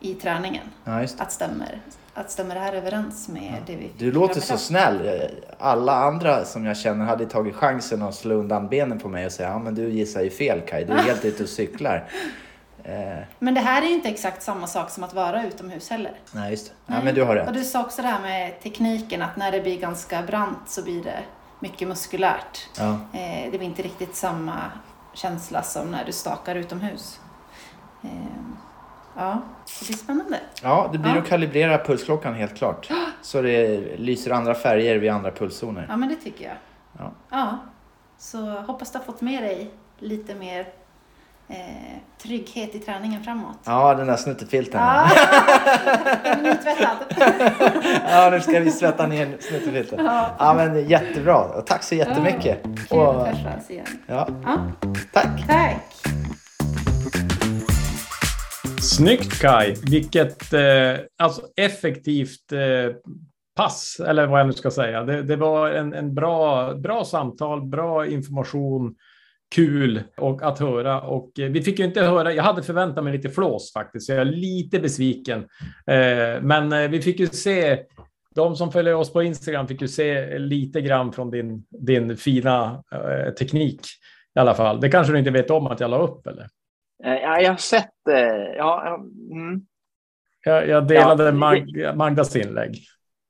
i 0.04 0.14
träningen. 0.14 0.64
ja. 0.84 1.04
Att 1.18 1.32
stämmer, 1.32 1.82
att 2.14 2.32
stämmer 2.32 2.56
det 2.56 2.62
här 2.62 2.74
överens 2.74 3.28
med 3.30 3.54
det 3.68 3.76
vi 3.76 3.92
Du 3.98 4.12
låter 4.12 4.34
fick 4.34 4.44
så 4.44 4.58
snäll. 4.58 5.22
Alla 5.60 5.96
andra 5.96 6.46
som 6.46 6.66
jag 6.66 6.78
känner 6.78 7.06
hade 7.06 7.26
tagit 7.26 7.56
chansen 7.56 8.02
att 8.02 8.16
slå 8.16 8.36
undan 8.36 8.68
benen 8.68 9.00
på 9.00 9.10
mig 9.10 9.26
och 9.26 9.32
säga 9.32 9.50
ja 9.50 9.60
men 9.60 9.76
du 9.76 9.90
gissar 9.90 10.22
ju 10.22 10.30
fel 10.30 10.62
Kaj, 10.62 10.86
du 10.86 10.94
är 10.94 10.98
helt 10.98 11.26
ute 11.26 11.44
och 11.44 11.50
cyklar. 11.50 12.10
Eh, 12.86 13.18
Men 13.40 13.54
det 13.54 13.60
här 13.62 13.82
är 13.82 13.86
ju 13.86 13.94
inte 13.94 14.10
exakt 14.10 14.44
samma 14.44 14.68
sak 14.68 14.90
som 14.90 15.04
att 15.04 15.14
vara 15.14 15.46
utomhus 15.48 15.90
heller. 15.90 16.12
nej 16.32 16.52
just 16.52 16.68
det. 16.68 16.94
Ja 16.94 17.02
men 17.04 17.16
du 17.16 17.24
har 17.24 17.36
Och 17.36 17.46
rätt. 17.46 17.54
du 17.54 17.64
sa 17.64 17.82
också 17.84 18.02
det 18.02 18.08
här 18.08 18.22
med 18.22 18.62
tekniken, 18.62 19.22
att 19.22 19.38
när 19.38 19.52
det 19.52 19.62
blir 19.62 19.80
ganska 19.80 20.22
brant 20.22 20.58
så 20.70 20.84
blir 20.84 21.04
det 21.04 21.20
mycket 21.60 21.88
muskulärt. 21.88 22.70
Ja. 22.78 22.90
Eh, 23.14 23.52
det 23.52 23.58
blir 23.58 23.64
inte 23.64 23.82
riktigt 23.82 24.16
samma 24.16 24.58
känsla 25.14 25.64
som 25.64 25.92
när 25.92 26.06
du 26.06 26.12
stakar 26.12 26.56
utomhus. 26.56 27.20
Ja, 29.18 29.42
det 29.80 29.86
blir 29.88 29.98
spännande. 29.98 30.40
ja, 30.64 30.90
det 30.92 30.98
blir 30.98 31.12
Ja. 31.16 31.18
att 31.22 31.28
kalibrera 31.28 31.78
pulsklockan 31.78 32.34
helt 32.34 32.56
klart. 32.58 32.90
Så 33.22 33.42
det 33.42 33.78
lyser 33.98 34.32
andra 34.32 34.56
färger 34.56 34.96
vid 34.98 35.12
andra 35.12 35.32
pulszoner. 35.32 35.86
Ja, 35.90 35.98
men 35.98 36.10
det 36.10 36.16
tycker 36.16 36.46
jag. 36.46 36.56
Ja. 37.00 37.12
ja. 37.30 37.58
Så 38.18 38.38
hoppas 38.68 38.92
du 38.92 38.98
har 38.98 39.06
fått 39.06 39.22
med 39.22 39.44
dig 39.44 39.72
lite 40.00 40.36
mer 40.36 40.68
eh, 41.48 41.56
trygghet 42.22 42.76
i 42.76 42.80
träningen 42.80 43.24
framåt. 43.24 43.58
Ja, 43.64 43.96
den 43.96 44.08
där 44.08 44.16
snuttefilten. 44.16 44.82
Ja, 44.82 45.10
nytvättad. 46.42 46.98
Ja, 48.10 48.30
nu 48.32 48.42
ska 48.42 48.60
vi 48.60 48.72
svetta 48.72 49.08
ner 49.08 49.38
snuttefilten. 49.40 50.06
Ja. 50.06 50.30
Ja, 50.40 50.54
men 50.54 50.88
jättebra. 50.90 51.38
Och 51.38 51.66
tack 51.68 51.84
så 51.84 51.96
jättemycket. 51.96 52.64
Kul 52.64 52.98
Och, 53.00 53.28
att 53.28 53.44
träffas 53.44 53.70
igen. 53.72 53.86
ja, 54.08 54.28
Ja, 54.46 54.58
tack. 55.12 55.48
tack. 55.48 55.84
Snyggt 58.84 59.42
Kai! 59.42 59.74
Vilket 59.92 60.54
eh, 60.54 61.06
alltså 61.18 61.42
effektivt 61.56 62.52
eh, 62.52 62.96
pass, 63.56 64.02
eller 64.08 64.28
vad 64.28 64.40
jag 64.40 64.48
nu 64.48 64.54
ska 64.54 64.72
säga. 64.72 65.04
Det, 65.04 65.24
det 65.24 65.36
var 65.36 65.70
en, 65.70 65.94
en 65.94 66.14
bra, 66.14 66.74
bra 66.74 67.06
samtal, 67.06 67.66
bra 67.66 68.08
information, 68.08 68.96
kul 69.56 70.04
och 70.18 70.44
att 70.44 70.60
höra. 70.60 71.02
Och 71.02 71.40
eh, 71.40 71.50
vi 71.50 71.62
fick 71.62 71.80
ju 71.80 71.86
inte 71.86 72.02
höra, 72.02 72.34
jag 72.34 72.44
hade 72.44 72.64
förväntat 72.64 73.04
mig 73.04 73.14
lite 73.14 73.30
flås 73.30 73.74
faktiskt, 73.74 74.06
så 74.06 74.12
jag 74.12 74.22
är 74.22 74.26
lite 74.26 74.80
besviken. 74.80 75.40
Eh, 75.88 76.42
men 76.42 76.74
eh, 76.74 76.90
vi 76.90 77.02
fick 77.02 77.20
ju 77.20 77.28
se, 77.28 77.80
de 78.36 78.56
som 78.56 78.72
följer 78.72 78.96
oss 78.96 79.14
på 79.14 79.24
Instagram 79.24 79.68
fick 79.68 79.82
ju 79.82 79.88
se 79.88 80.40
lite 80.40 80.82
grann 80.82 81.14
från 81.14 81.32
din, 81.32 81.66
din 81.70 82.18
fina 82.18 82.84
eh, 82.92 83.34
teknik 83.34 83.82
i 84.36 84.40
alla 84.40 84.54
fall. 84.54 84.82
Det 84.82 84.90
kanske 84.90 85.14
du 85.14 85.20
inte 85.20 85.32
vet 85.32 85.50
om 85.50 85.68
att 85.68 85.80
jag 85.80 85.90
la 85.90 85.98
upp 85.98 86.28
eller? 86.28 86.48
Eh, 87.04 87.14
Ja, 87.22 87.42
jag 87.42 87.52
har 87.52 87.58
sett 87.58 87.92
det. 88.06 88.56
Ja, 88.58 88.82
ja, 88.86 88.96
mm. 89.36 89.62
Jag, 90.46 90.68
jag 90.68 90.88
delade 90.88 91.26
Ja, 91.26 91.32
Mag, 91.32 91.96
Magdas 91.96 92.36
inlägg. 92.36 92.76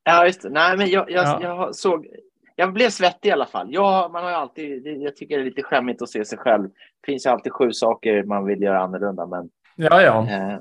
ja 0.04 0.26
just 0.26 0.42
det. 0.42 0.50
Nej, 0.50 0.78
men 0.78 0.90
jag, 0.90 1.12
jag, 1.12 1.26
Ja. 1.26 1.40
jag 1.42 1.76
såg... 1.76 2.08
Jag 2.56 2.74
blev 2.74 2.90
svettig 2.90 3.30
i 3.30 3.32
alla 3.32 3.46
fall. 3.46 3.68
Ja, 3.72 4.10
man 4.14 4.24
har 4.24 4.32
alltid, 4.32 4.88
jag 4.88 5.16
tycker 5.16 5.38
det 5.38 5.44
är 5.44 5.46
lite 5.46 5.64
skämmigt 5.64 6.02
att 6.02 6.10
se 6.10 6.26
sig 6.26 6.38
själv. 6.38 6.64
Det 6.70 7.06
finns 7.06 7.26
ju 7.26 7.30
alltid 7.30 7.52
sju 7.54 7.72
saker 7.72 8.24
man 8.24 8.46
vill 8.46 8.62
göra 8.62 8.80
annorlunda, 8.80 9.26
men 9.26 9.50
Ja, 9.76 10.02
ja. 10.02 10.28
Eh, 10.30 10.60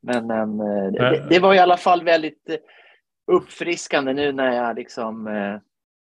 Men, 0.00 0.26
men 0.26 0.60
eh, 0.60 0.92
det, 0.92 1.26
det 1.30 1.38
var 1.38 1.54
i 1.54 1.58
alla 1.58 1.76
fall 1.76 2.04
väldigt 2.04 2.48
eh, 2.50 2.56
uppfriskande 3.32 4.12
nu 4.12 4.32
när 4.32 4.52
jag 4.56 4.76
liksom 4.76 5.26
eh, 5.26 5.56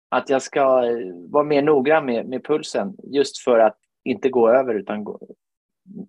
att 0.08 0.28
jag 0.30 0.42
ska 0.42 0.84
eh, 0.86 0.96
vara 1.30 1.44
mer 1.44 1.62
noggrann 1.62 2.04
med, 2.06 2.26
med 2.28 2.44
pulsen 2.44 2.94
just 3.02 3.38
för 3.44 3.58
att 3.58 3.76
inte 4.04 4.28
gå 4.28 4.48
över 4.50 4.74
utan 4.74 5.04
gå, 5.04 5.20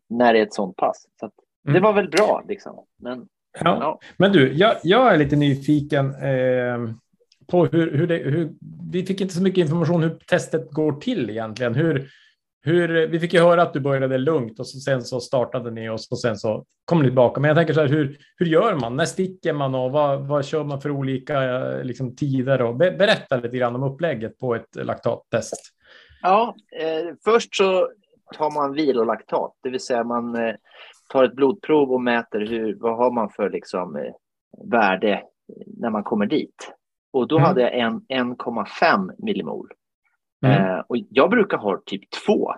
när 0.09 0.33
det 0.33 0.39
är 0.39 0.43
ett 0.43 0.53
sånt 0.53 0.75
pass. 0.75 1.05
Så 1.19 1.25
det 1.63 1.69
Mm. 1.69 1.83
var 1.83 1.93
väl 1.93 2.09
bra 2.09 2.43
liksom. 2.47 2.85
Men 2.99 3.27
ja. 3.59 3.77
ja, 3.81 3.99
Men 4.17 4.31
du, 4.31 4.53
jag, 4.53 4.75
jag 4.83 5.13
är 5.13 5.17
lite 5.17 5.35
nyfiken 5.35 6.05
eh, 6.15 6.93
på 7.47 7.65
hur, 7.65 7.91
hur 7.97 8.07
det... 8.07 8.15
Hur, 8.17 8.51
vi 8.91 9.05
fick 9.05 9.21
inte 9.21 9.33
så 9.33 9.41
mycket 9.43 9.61
information 9.61 10.03
hur 10.03 10.09
testet 10.27 10.71
går 10.71 10.91
till 10.91 11.29
egentligen. 11.29 11.75
Hur, 11.75 12.09
hur, 12.61 13.07
vi 13.07 13.19
fick 13.19 13.33
ju 13.33 13.39
höra 13.39 13.61
att 13.61 13.73
du 13.73 13.79
började 13.79 14.17
lugnt 14.17 14.59
och 14.59 14.67
så, 14.67 14.79
sen 14.79 15.01
så 15.01 15.19
startade 15.19 15.71
ni 15.71 15.89
och 15.89 16.01
så, 16.01 16.15
sen 16.15 16.37
så 16.37 16.65
kom 16.85 16.99
ni 16.99 17.05
tillbaka. 17.05 17.41
Men 17.41 17.47
jag 17.47 17.57
tänker 17.57 17.73
så 17.73 17.79
här, 17.81 17.87
hur, 17.87 18.17
hur 18.37 18.45
gör 18.45 18.75
man? 18.75 18.95
När 18.95 19.05
sticker 19.05 19.53
man 19.53 19.75
och 19.75 19.91
vad, 19.91 20.27
vad 20.27 20.45
kör 20.45 20.63
man 20.63 20.81
för 20.81 20.91
olika 20.91 21.43
eh, 21.43 21.83
liksom, 21.83 22.15
tider? 22.15 22.61
Och 22.61 22.75
be, 22.75 22.91
berätta 22.91 23.37
lite 23.37 23.57
grann 23.57 23.75
om 23.75 23.83
upplägget 23.83 24.37
på 24.39 24.55
ett 24.55 24.75
laktattest. 24.75 25.61
ja 26.21 26.55
eh, 26.81 27.15
först 27.25 27.55
så 27.55 27.89
tar 28.35 28.51
man 28.53 28.73
vilolaktat, 28.73 29.53
det 29.63 29.69
vill 29.69 29.79
säga 29.79 30.03
man 30.03 30.35
eh, 30.35 30.55
tar 31.09 31.23
ett 31.23 31.35
blodprov 31.35 31.91
och 31.91 32.01
mäter 32.01 32.39
hur, 32.39 32.75
vad 32.79 32.97
har 32.97 33.11
man 33.11 33.29
för 33.29 33.49
liksom, 33.49 33.95
eh, 33.95 34.13
värde 34.71 35.23
när 35.77 35.89
man 35.89 36.03
kommer 36.03 36.25
dit. 36.25 36.71
Och 37.13 37.27
då 37.27 37.35
Mm. 37.37 37.47
hade 37.47 37.61
jag 37.61 37.73
en 37.77 38.01
1,5 38.09 39.11
millimol. 39.17 39.71
Mm. 40.45 40.63
Eh, 40.65 40.79
och 40.87 40.97
jag 41.09 41.29
brukar 41.29 41.57
ha 41.57 41.81
typ 41.85 42.09
två 42.25 42.53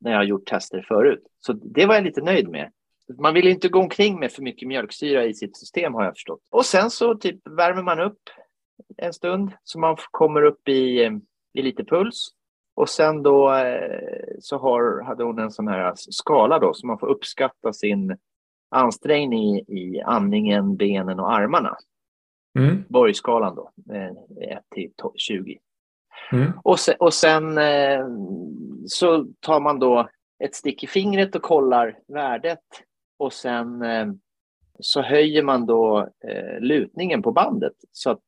när 0.00 0.10
jag 0.10 0.18
har 0.18 0.24
gjort 0.24 0.46
tester 0.46 0.84
förut. 0.88 1.22
Så 1.40 1.52
det 1.52 1.86
var 1.86 1.94
jag 1.94 2.04
lite 2.04 2.20
nöjd 2.22 2.48
med. 2.48 2.72
Man 3.18 3.34
vill 3.34 3.48
inte 3.48 3.68
gå 3.68 3.78
omkring 3.80 4.20
med 4.20 4.32
för 4.32 4.42
mycket 4.42 4.68
mjölksyra 4.68 5.24
i 5.24 5.34
sitt 5.34 5.56
system 5.56 5.94
har 5.94 6.04
jag 6.04 6.14
förstått. 6.14 6.40
Och 6.50 6.64
sen 6.64 6.90
så 6.90 7.14
typ 7.14 7.48
värmer 7.48 7.82
man 7.82 8.00
upp 8.00 8.20
en 8.96 9.12
stund 9.12 9.52
så 9.64 9.78
man 9.78 9.96
kommer 10.10 10.42
upp 10.42 10.68
i, 10.68 11.04
eh, 11.04 11.12
i 11.52 11.62
lite 11.62 11.84
puls. 11.84 12.28
Och 12.78 12.88
sen 12.88 13.22
då 13.22 13.54
eh, 13.54 14.36
så 14.40 14.58
har, 14.58 15.02
hade 15.02 15.24
hon 15.24 15.38
en 15.38 15.50
sån 15.50 15.68
här 15.68 15.92
skala 15.96 16.58
då 16.58 16.74
så 16.74 16.86
man 16.86 16.98
får 16.98 17.06
uppskatta 17.06 17.72
sin 17.72 18.16
ansträngning 18.70 19.58
i, 19.58 19.64
i 19.68 20.00
andningen, 20.00 20.76
benen 20.76 21.20
och 21.20 21.32
armarna. 21.32 21.76
Mm. 22.58 22.84
Borgskalan 22.88 23.54
då, 23.54 23.70
eh, 23.94 24.56
1 24.56 24.62
till 24.74 24.92
to- 25.02 25.12
20. 25.16 25.58
Mm. 26.32 26.52
Och 26.64 26.78
sen, 26.78 26.94
och 26.98 27.14
sen 27.14 27.58
eh, 27.58 28.06
så 28.86 29.26
tar 29.40 29.60
man 29.60 29.78
då 29.78 30.08
ett 30.44 30.54
stick 30.54 30.84
i 30.84 30.86
fingret 30.86 31.34
och 31.34 31.42
kollar 31.42 31.98
värdet. 32.08 32.64
Och 33.18 33.32
sen 33.32 33.82
eh, 33.82 34.06
så 34.80 35.02
höjer 35.02 35.42
man 35.42 35.66
då 35.66 36.08
eh, 36.28 36.60
lutningen 36.60 37.22
på 37.22 37.32
bandet 37.32 37.74
så 37.92 38.10
att 38.10 38.22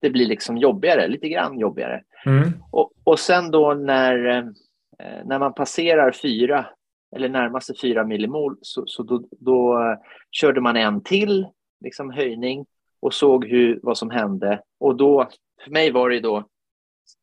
det 0.00 0.10
blir 0.10 0.26
liksom 0.26 0.58
jobbigare, 0.58 1.08
lite 1.08 1.28
grann 1.28 1.58
jobbigare. 1.58 2.02
Mm. 2.26 2.48
Och, 2.70 2.92
och 3.10 3.18
sen 3.18 3.50
då 3.50 3.74
när, 3.74 4.26
eh, 4.26 4.44
när 5.24 5.38
man 5.38 5.54
passerar 5.54 6.12
fyra 6.12 6.66
eller 7.16 7.28
närmaste 7.28 7.74
fyra 7.82 8.04
millimol 8.04 8.58
så, 8.60 8.86
så 8.86 9.02
då, 9.02 9.24
då 9.30 9.82
eh, 9.82 9.98
körde 10.30 10.60
man 10.60 10.76
en 10.76 11.02
till 11.02 11.46
liksom 11.80 12.10
höjning 12.10 12.66
och 13.00 13.14
såg 13.14 13.44
hur, 13.44 13.80
vad 13.82 13.98
som 13.98 14.10
hände. 14.10 14.62
Och 14.80 14.96
då, 14.96 15.28
för 15.64 15.70
mig 15.70 15.90
var 15.90 16.10
det 16.10 16.20
då 16.20 16.48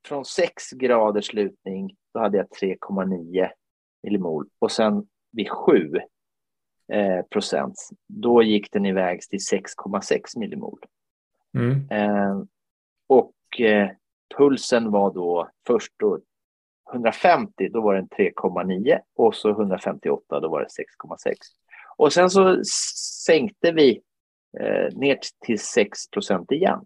från 0.08 0.26
6 0.26 0.72
graders 0.72 1.34
lutning, 1.34 1.96
då 2.14 2.20
hade 2.20 2.38
jag 2.38 2.48
3,9 2.48 3.50
millimol. 4.04 4.48
Och 4.60 4.72
sen 4.72 5.08
vid 5.32 5.50
7 5.50 5.92
eh, 6.94 7.26
procent, 7.30 7.76
då 8.08 8.44
gick 8.44 8.72
den 8.72 8.86
iväg 8.86 9.22
till 9.22 9.40
6,6 9.40 10.40
millimol. 10.40 10.80
Mm. 11.58 11.90
Eh, 11.92 12.44
och 13.08 13.62
eh, 13.62 13.90
pulsen 14.38 14.92
var 14.92 15.14
då 15.14 15.50
först 15.68 15.94
då 16.00 16.20
150, 16.94 17.70
då 17.70 17.82
var 17.82 17.96
den 17.96 18.08
3,9 18.08 19.00
och 19.16 19.36
så 19.36 19.50
158, 19.50 20.40
då 20.40 20.50
var 20.50 20.60
det 20.60 20.68
6,6. 20.68 21.34
Och 21.98 22.14
sen 22.14 22.30
så 22.30 22.64
sänkte 23.26 23.72
vi 23.72 24.02
eh, 24.60 24.98
ner 24.98 25.20
till 25.46 25.60
6 25.60 26.10
procent 26.10 26.52
igen. 26.52 26.80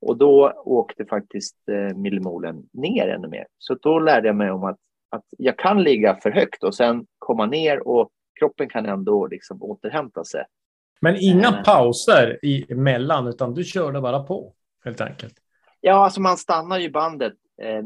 Och 0.00 0.16
då 0.16 0.52
åkte 0.64 1.04
faktiskt 1.04 1.56
eh, 1.68 1.96
millimolen 1.96 2.68
ner 2.72 3.08
ännu 3.08 3.28
mer. 3.28 3.46
Så 3.58 3.74
då 3.74 3.98
lärde 3.98 4.26
jag 4.26 4.36
mig 4.36 4.50
om 4.50 4.64
att, 4.64 4.78
att 5.10 5.24
jag 5.38 5.58
kan 5.58 5.82
ligga 5.82 6.16
för 6.22 6.30
högt 6.30 6.64
och 6.64 6.74
sen 6.74 7.06
komma 7.18 7.46
ner 7.46 7.88
och 7.88 8.10
kroppen 8.40 8.68
kan 8.68 8.86
ändå 8.86 9.26
liksom 9.26 9.62
återhämta 9.62 10.24
sig. 10.24 10.44
Men 11.00 11.16
inga 11.20 11.48
Eh. 11.48 11.62
pauser 11.62 12.38
emellan, 12.68 13.26
utan 13.26 13.54
du 13.54 13.64
körde 13.64 14.00
bara 14.00 14.22
på 14.22 14.54
helt 14.84 15.00
enkelt. 15.00 15.34
Ja, 15.88 16.04
alltså 16.04 16.20
man 16.20 16.36
stannar 16.36 16.78
ju 16.78 16.90
bandet. 16.90 17.32
Eh, 17.62 17.84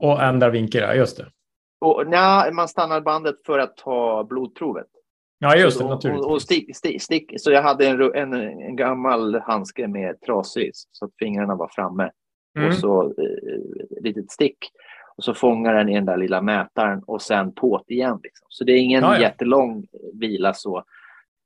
Och 0.00 0.22
ändrar 0.22 0.50
vinkel, 0.50 0.82
ja, 0.82 0.94
just 0.94 1.16
det. 1.16 1.26
och, 1.80 2.06
nja, 2.06 2.50
man 2.52 2.68
stannar 2.68 3.00
bandet 3.00 3.34
för 3.46 3.58
att 3.58 3.76
ta 3.76 4.24
blodprovet. 4.24 4.86
Ja, 5.38 5.56
just 5.56 5.78
det, 5.78 5.84
naturligtvis. 5.84 6.26
Och, 6.26 6.32
och 6.32 6.42
stick, 6.42 6.76
stick, 6.76 7.02
stick, 7.02 7.32
så 7.36 7.50
jag 7.52 7.62
hade 7.62 7.86
en, 7.86 8.14
en, 8.14 8.32
en 8.34 8.76
gammal 8.76 9.34
handske 9.40 9.88
med 9.88 10.20
trasig 10.20 10.70
så 10.74 11.04
att 11.04 11.10
fingrarna 11.18 11.54
var 11.54 11.68
framme. 11.68 12.10
Mm. 12.56 12.68
Och 12.68 12.74
så 12.74 13.02
eh, 13.04 14.02
litet 14.02 14.30
stick. 14.30 14.58
Och 15.16 15.24
så 15.24 15.34
fångar 15.34 15.74
den 15.74 15.88
i 15.88 15.94
den 15.94 16.04
där 16.06 16.16
lilla 16.16 16.42
mätaren 16.42 17.02
och 17.06 17.22
sen 17.22 17.52
påt 17.54 17.90
igen. 17.90 18.20
Liksom. 18.22 18.46
Så 18.48 18.64
det 18.64 18.72
är 18.72 18.78
ingen 18.78 19.02
Ja, 19.02 19.14
ja. 19.14 19.20
jättelång 19.20 19.86
vila 20.14 20.54
så. 20.54 20.84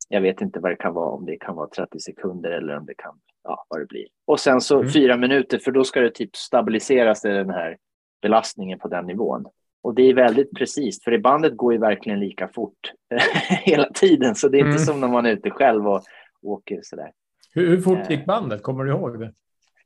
Jag 0.09 0.21
vet 0.21 0.41
inte 0.41 0.61
vad 0.61 0.71
det 0.73 0.77
kan 0.77 0.95
vara, 0.95 1.11
om 1.11 1.27
det 1.27 1.37
kan 1.37 1.55
vara 1.57 1.69
30 1.69 2.01
sekunder 2.01 2.51
eller 2.51 2.77
om 2.77 2.87
det 2.87 2.95
kan, 2.95 3.15
ja 3.47 3.65
vad 3.69 3.81
det 3.81 3.87
blir. 3.87 4.07
Och 4.27 4.41
sen 4.41 4.61
så 4.61 4.79
Mm. 4.81 4.91
fyra 4.93 5.17
minuter 5.17 5.59
för 5.59 5.71
då 5.73 5.85
ska 5.85 6.01
det 6.01 6.11
typ 6.11 6.37
stabiliseras 6.37 7.25
i 7.25 7.29
den 7.29 7.51
här 7.51 7.77
belastningen 8.23 8.79
på 8.79 8.89
den 8.89 9.07
nivån. 9.07 9.45
Och 9.83 9.95
det 9.95 10.03
är 10.03 10.15
väldigt 10.15 10.55
precis, 10.55 11.05
för 11.05 11.11
det 11.11 11.19
bandet 11.19 11.57
går 11.57 11.73
ju 11.73 11.79
verkligen 11.79 12.21
lika 12.21 12.49
fort 12.49 12.93
hela 13.49 13.91
tiden. 13.95 14.35
Så 14.35 14.49
det 14.49 14.57
är 14.57 14.61
inte 14.61 14.69
Mm. 14.71 14.79
som 14.79 15.01
när 15.01 15.09
man 15.09 15.27
är 15.27 15.31
ute 15.31 15.51
själv 15.51 15.89
och 15.89 16.03
åker 16.43 16.81
sådär. 16.83 17.13
Hur, 17.53 17.69
hur 17.69 17.81
fort 17.81 17.99
Eh. 17.99 18.11
gick 18.11 18.27
bandet? 18.27 18.63
Kommer 18.63 18.85
du 18.85 18.91
ihåg 18.91 19.21
det? 19.21 19.33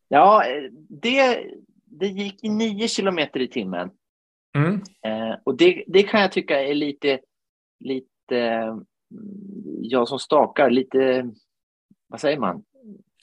Ja, 0.09 0.42
det, 0.88 1.44
det 1.85 2.07
gick 2.07 2.44
i 2.44 2.49
nio 2.49 2.88
kilometer 2.88 3.40
i 3.40 3.49
timmen. 3.49 3.90
Mm. 4.57 4.75
Eh, 5.07 5.37
och 5.44 5.57
det, 5.57 5.85
det 5.87 6.03
kan 6.03 6.20
jag 6.20 6.33
tycka 6.33 6.62
är 6.62 6.75
lite, 6.75 7.20
lite, 7.81 8.37
mm, 8.38 8.85
jag 9.83 10.09
som 10.09 10.18
stakar, 10.18 10.70
lite, 10.70 11.31
vad 12.09 12.20
säger 12.20 12.38
man? 12.38 12.62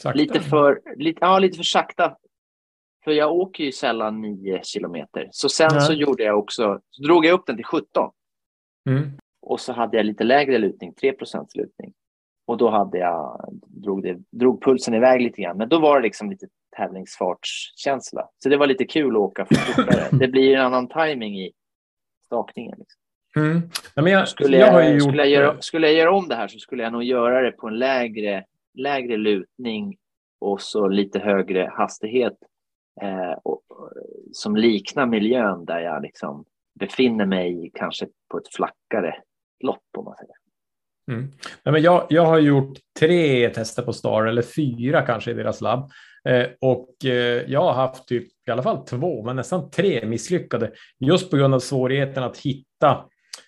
Sakta. 0.01 0.17
Lite 0.17 0.39
för, 0.39 0.81
lite, 0.95 1.17
ja, 1.21 1.39
lite 1.39 1.57
för 1.57 1.63
sakta. 1.63 2.17
För 3.03 3.11
jag 3.11 3.31
åker 3.31 3.63
ju 3.63 3.71
sällan 3.71 4.21
nio 4.21 4.63
kilometer. 4.63 5.29
Så 5.31 5.49
sen 5.49 5.69
Nej. 5.71 5.81
så 5.81 5.93
gjorde 5.93 6.23
jag 6.23 6.39
också, 6.39 6.79
så 6.91 7.03
drog 7.03 7.25
jag 7.25 7.33
upp 7.33 7.45
den 7.45 7.55
till 7.55 7.65
17. 7.65 8.11
Mm. 8.89 9.11
Och 9.41 9.59
så 9.59 9.73
hade 9.73 9.97
jag 9.97 10.05
lite 10.05 10.23
lägre 10.23 10.57
lutning, 10.57 10.93
3% 11.01 11.47
lutning. 11.53 11.93
Och 12.45 12.57
då 12.57 12.69
hade 12.69 12.97
jag, 12.97 13.49
drog, 13.67 14.03
det, 14.03 14.17
drog 14.31 14.63
pulsen 14.63 14.93
iväg 14.93 15.21
lite 15.21 15.41
grann. 15.41 15.57
Men 15.57 15.69
då 15.69 15.79
var 15.79 15.95
det 15.95 16.03
liksom 16.03 16.29
lite 16.29 16.47
tävlingsfartskänsla. 16.77 18.29
Så 18.37 18.49
det 18.49 18.57
var 18.57 18.67
lite 18.67 18.85
kul 18.85 19.15
att 19.15 19.21
åka 19.21 19.45
fortare. 19.45 20.07
det 20.19 20.27
blir 20.27 20.55
en 20.55 20.65
annan 20.65 20.87
timing 20.87 21.39
i 21.39 21.51
stakningen. 22.25 22.75
Liksom. 22.79 23.01
Mm. 23.35 23.59
Nej, 23.95 24.03
men 24.03 24.13
jag, 24.13 24.27
Skulle, 24.27 24.57
jag 24.57 24.73
jag, 24.73 24.93
gjort... 24.93 25.03
skulle, 25.03 25.25
jag 25.25 25.29
göra, 25.29 25.61
skulle 25.61 25.87
jag 25.87 25.95
göra 25.95 26.11
om 26.11 26.27
det 26.27 26.35
här 26.35 26.47
så 26.47 26.59
skulle 26.59 26.83
jag 26.83 26.91
nog 26.91 27.03
göra 27.03 27.41
det 27.41 27.51
på 27.51 27.67
en 27.67 27.79
lägre, 27.79 28.43
lägre 28.77 29.17
lutning 29.17 29.97
och 30.39 30.61
så 30.61 30.87
lite 30.87 31.19
högre 31.19 31.71
hastighet 31.73 32.37
eh, 33.01 33.31
och, 33.43 33.61
som 34.31 34.55
liknar 34.55 35.05
miljön 35.05 35.65
där 35.65 35.79
jag 35.79 36.01
liksom 36.01 36.45
befinner 36.79 37.25
mig 37.25 37.71
kanske 37.73 38.07
på 38.31 38.37
ett 38.37 38.55
flackare 38.55 39.15
lopp 39.63 39.83
om 39.97 40.05
man 40.05 40.15
säger. 40.15 40.35
Mm. 41.11 41.31
Nej, 41.63 41.73
men 41.73 41.81
jag, 41.81 42.05
jag 42.09 42.25
har 42.25 42.39
gjort 42.39 42.77
tre 42.99 43.49
tester 43.49 43.83
på 43.83 43.93
Star, 43.93 44.25
eller 44.25 44.41
fyra 44.41 45.01
kanske 45.01 45.31
i 45.31 45.33
deras 45.33 45.61
labb. 45.61 45.91
Eh, 46.25 46.45
och 46.61 47.05
eh, 47.05 47.43
jag 47.47 47.61
har 47.61 47.73
haft 47.73 48.07
typ 48.07 48.27
i 48.47 48.51
alla 48.51 48.63
fall 48.63 48.85
två, 48.85 49.23
men 49.23 49.35
nästan 49.35 49.69
tre 49.69 50.05
misslyckade. 50.05 50.71
Just 50.99 51.31
på 51.31 51.37
grund 51.37 51.53
av 51.53 51.59
svårigheten 51.59 52.23
att 52.23 52.37
hitta. 52.37 53.05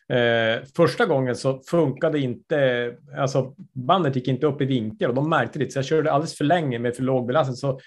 Eh, 0.09 0.63
första 0.75 1.05
gången 1.05 1.35
så 1.35 1.61
funkade 1.69 2.19
inte, 2.19 2.91
alltså 3.17 3.53
bandet 3.73 4.15
gick 4.15 4.27
inte 4.27 4.45
upp 4.47 4.61
i 4.61 4.65
vinkel 4.65 5.09
och 5.09 5.15
de 5.15 5.29
märkte 5.29 5.59
det. 5.59 5.71
Så 5.71 5.77
jag 5.77 5.85
körde 5.85 6.11
alldeles 6.11 6.37
för 6.37 6.45
länge 6.45 6.79
med 6.79 6.95
för 6.95 7.03
låg 7.03 7.27
belastning. 7.27 7.55
Så 7.55 7.79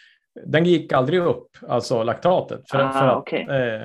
den 0.46 0.64
gick 0.64 0.92
aldrig 0.92 1.20
upp, 1.20 1.48
alltså 1.68 2.02
laktatet. 2.02 2.60
För, 2.70 2.78
Ah, 2.78 2.92
för 2.92 3.06
att, 3.08 3.16
okej. 3.16 3.46
eh, 3.50 3.82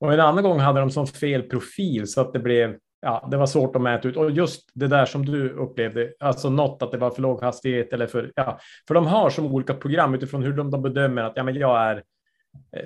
och 0.00 0.12
en 0.12 0.20
annan 0.20 0.44
gång 0.44 0.58
hade 0.58 0.80
de 0.80 0.90
som 0.90 1.06
fel 1.06 1.42
profil 1.42 2.06
så 2.06 2.20
att 2.20 2.32
det 2.32 2.38
blev 2.38 2.76
ja, 3.02 3.28
det 3.30 3.36
var 3.36 3.46
svårt 3.46 3.76
att 3.76 3.82
mäta 3.82 4.08
ut. 4.08 4.16
Och 4.16 4.30
just 4.30 4.70
det 4.74 4.86
där 4.86 5.04
som 5.04 5.26
du 5.26 5.50
upplevde, 5.50 6.12
alltså 6.20 6.50
något 6.50 6.82
att 6.82 6.92
det 6.92 6.98
var 6.98 7.10
för 7.10 7.22
låg 7.22 7.42
hastighet 7.42 7.92
eller 7.92 8.06
för, 8.06 8.32
ja, 8.36 8.58
för 8.88 8.94
de 8.94 9.06
har 9.06 9.30
som 9.30 9.46
olika 9.46 9.74
program 9.74 10.14
utifrån 10.14 10.42
hur 10.42 10.52
de, 10.52 10.70
de 10.70 10.82
bedömer 10.82 11.22
att 11.22 11.32
ja, 11.36 11.42
men 11.42 11.54
jag 11.54 11.82
är 11.82 12.02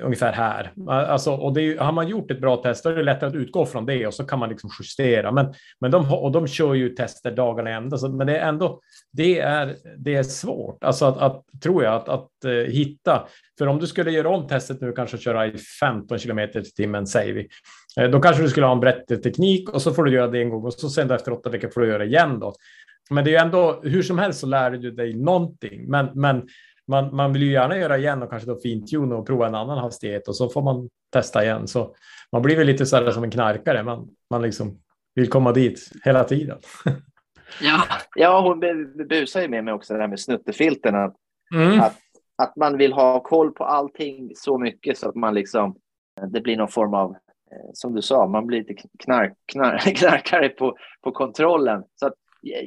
ungefär 0.03 0.33
här. 0.33 0.73
Alltså, 0.89 1.33
och 1.33 1.59
är, 1.59 1.79
har 1.79 1.93
man 1.93 2.09
gjort 2.09 2.31
ett 2.31 2.41
bra 2.41 2.57
test, 2.57 2.85
då 2.85 2.91
är 2.91 2.97
det 2.97 3.03
lättare 3.03 3.29
att 3.29 3.37
utgå 3.37 3.67
från 3.67 3.87
det 3.87 4.07
och 4.07 4.15
så 4.15 4.25
kan 4.25 4.39
man 4.39 4.49
liksom 4.49 4.71
justera. 4.81 5.33
Men, 5.33 5.55
men 5.81 5.91
de, 5.91 6.15
och 6.15 6.33
de 6.33 6.47
kör 6.47 6.75
ju 6.75 6.89
tester 6.89 7.31
dagarna 7.31 7.71
ända, 7.71 7.99
så, 7.99 8.09
men 8.09 8.27
det 8.27 8.39
är 8.39 8.49
ändå, 8.49 8.81
det 9.13 9.41
är, 9.41 9.77
det 9.99 10.15
är 10.15 10.23
svårt, 10.23 10.85
alltså 10.85 11.05
att, 11.05 11.19
att 11.19 11.43
tror 11.63 11.85
jag, 11.85 11.95
att, 11.95 12.09
att 12.09 12.45
eh, 12.45 12.51
hitta. 12.51 13.29
För 13.59 13.67
om 13.67 13.79
du 13.79 13.87
skulle 13.87 14.11
göra 14.11 14.29
om 14.29 14.49
testet 14.49 14.81
nu, 14.81 14.93
kanske 14.93 15.19
köra 15.19 15.47
i 15.47 15.59
15 15.81 16.19
kilometer 16.19 16.61
i 16.61 16.65
timmen, 16.65 17.07
säger 17.07 17.35
vi, 17.35 17.49
Eh, 18.01 18.11
Då 18.11 18.21
kanske 18.21 18.43
du 18.43 18.49
skulle 18.49 18.67
ha 18.67 18.73
en 18.73 18.81
bättre 18.81 19.17
teknik 19.17 19.69
och 19.69 19.83
så 19.83 19.95
får 19.95 20.05
du 20.05 20.13
göra 20.13 20.29
det 20.29 20.43
en 20.43 20.51
gång 20.51 20.65
och 20.65 20.75
så 20.75 20.89
sen 20.89 21.11
efter 21.11 21.33
åtta 21.33 21.51
veckor 21.51 21.69
får 21.69 21.81
du 21.81 21.87
göra 21.87 21.99
det 21.99 22.05
igen 22.05 22.39
då. 22.41 22.55
Men 23.11 23.25
det 23.25 23.31
är 23.31 23.33
ju 23.33 23.39
ändå 23.39 23.81
hur 23.83 24.03
som 24.03 24.19
helst 24.19 24.41
så 24.41 24.47
lär 24.47 24.71
du 24.71 24.91
dig 24.91 25.15
någonting. 25.15 25.91
Men, 25.91 26.09
men 26.15 26.49
man, 26.89 27.17
man 27.17 27.33
vill 27.33 27.43
ju 27.43 27.51
gärna 27.53 27.77
göra 27.79 27.99
igen 27.99 28.23
och 28.23 28.31
kanske 28.31 28.49
då 28.51 28.57
fintuna 28.57 29.17
och 29.17 29.27
prova 29.27 29.47
en 29.47 29.55
annan 29.55 29.79
hastighet 29.79 30.29
och 30.29 30.37
så 30.37 30.49
får 30.49 30.63
man 30.63 30.89
testa 31.13 31.45
igen. 31.45 31.69
Så 31.69 31.95
man 32.33 32.43
blir 32.43 32.57
väl 32.57 32.67
lite 32.67 32.87
så 32.87 32.97
här 32.97 33.11
som 33.11 33.25
en 33.25 33.31
knarkare. 33.31 33.83
Man, 33.83 34.09
man 34.31 34.43
liksom 34.43 34.79
vill 35.15 35.29
komma 35.29 35.53
dit 35.53 35.91
hela 36.05 36.25
tiden. 36.25 36.59
Ja, 37.63 37.83
ja 38.17 38.41
hon 38.41 38.63
bu- 38.65 39.09
busar 39.09 39.41
ju 39.43 39.49
med 39.49 39.65
mig 39.65 39.75
också 39.75 39.95
det 39.95 40.01
här 40.01 40.09
med 40.09 40.21
snuttefilten. 40.21 40.95
Att, 40.95 41.17
Mm. 41.55 41.81
att, 41.81 41.97
att 42.43 42.57
man 42.57 42.79
vill 42.79 42.93
ha 42.93 43.21
koll 43.23 43.53
på 43.53 43.65
allting 43.65 44.33
så 44.37 44.59
mycket 44.59 44.99
så 44.99 45.09
att 45.09 45.15
man 45.15 45.35
liksom, 45.35 45.77
det 46.33 46.41
blir 46.41 46.57
någon 46.57 46.69
form 46.69 46.95
av, 46.95 47.11
eh, 47.11 47.71
som 47.73 47.95
du 47.95 48.03
sa, 48.03 48.27
man 48.27 48.47
blir 48.47 48.59
lite 48.59 48.75
knark, 48.99 49.33
knark, 49.53 49.83
knarkare 49.97 50.49
på, 50.49 50.77
på 51.03 51.13
kontrollen. 51.13 51.83
Så 51.95 52.07
att, 52.07 52.15
jag, 52.41 52.63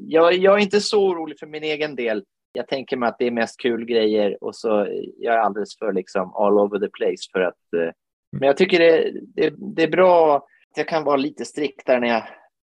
jag, 0.00 0.34
jag 0.34 0.54
är 0.58 0.62
inte 0.62 0.80
så 0.80 1.06
orolig 1.08 1.38
för 1.38 1.46
min 1.46 1.62
egen 1.64 1.94
del. 1.96 2.24
Jag 2.58 2.68
tänker 2.68 2.96
mig 2.96 3.08
att 3.08 3.18
det 3.18 3.26
är 3.26 3.30
mest 3.30 3.60
kul 3.60 3.84
grejer 3.84 4.44
och 4.44 4.56
så 4.56 4.86
jag 5.18 5.34
är 5.34 5.38
alldeles 5.38 5.78
för 5.78 5.92
liksom 5.92 6.34
all 6.34 6.58
over 6.58 6.78
the 6.78 6.88
place 6.88 7.30
för 7.32 7.40
att. 7.40 7.72
eh, 7.76 7.92
Men 8.32 8.46
jag 8.46 8.56
tycker 8.56 8.78
det, 8.78 9.10
det, 9.34 9.54
det 9.76 9.82
är 9.82 9.88
bra. 9.90 10.36
att 10.36 10.44
Jag 10.76 10.88
kan 10.88 11.04
vara 11.04 11.16
lite 11.16 11.44
striktare 11.44 12.00
när 12.00 12.08
jag 12.08 12.22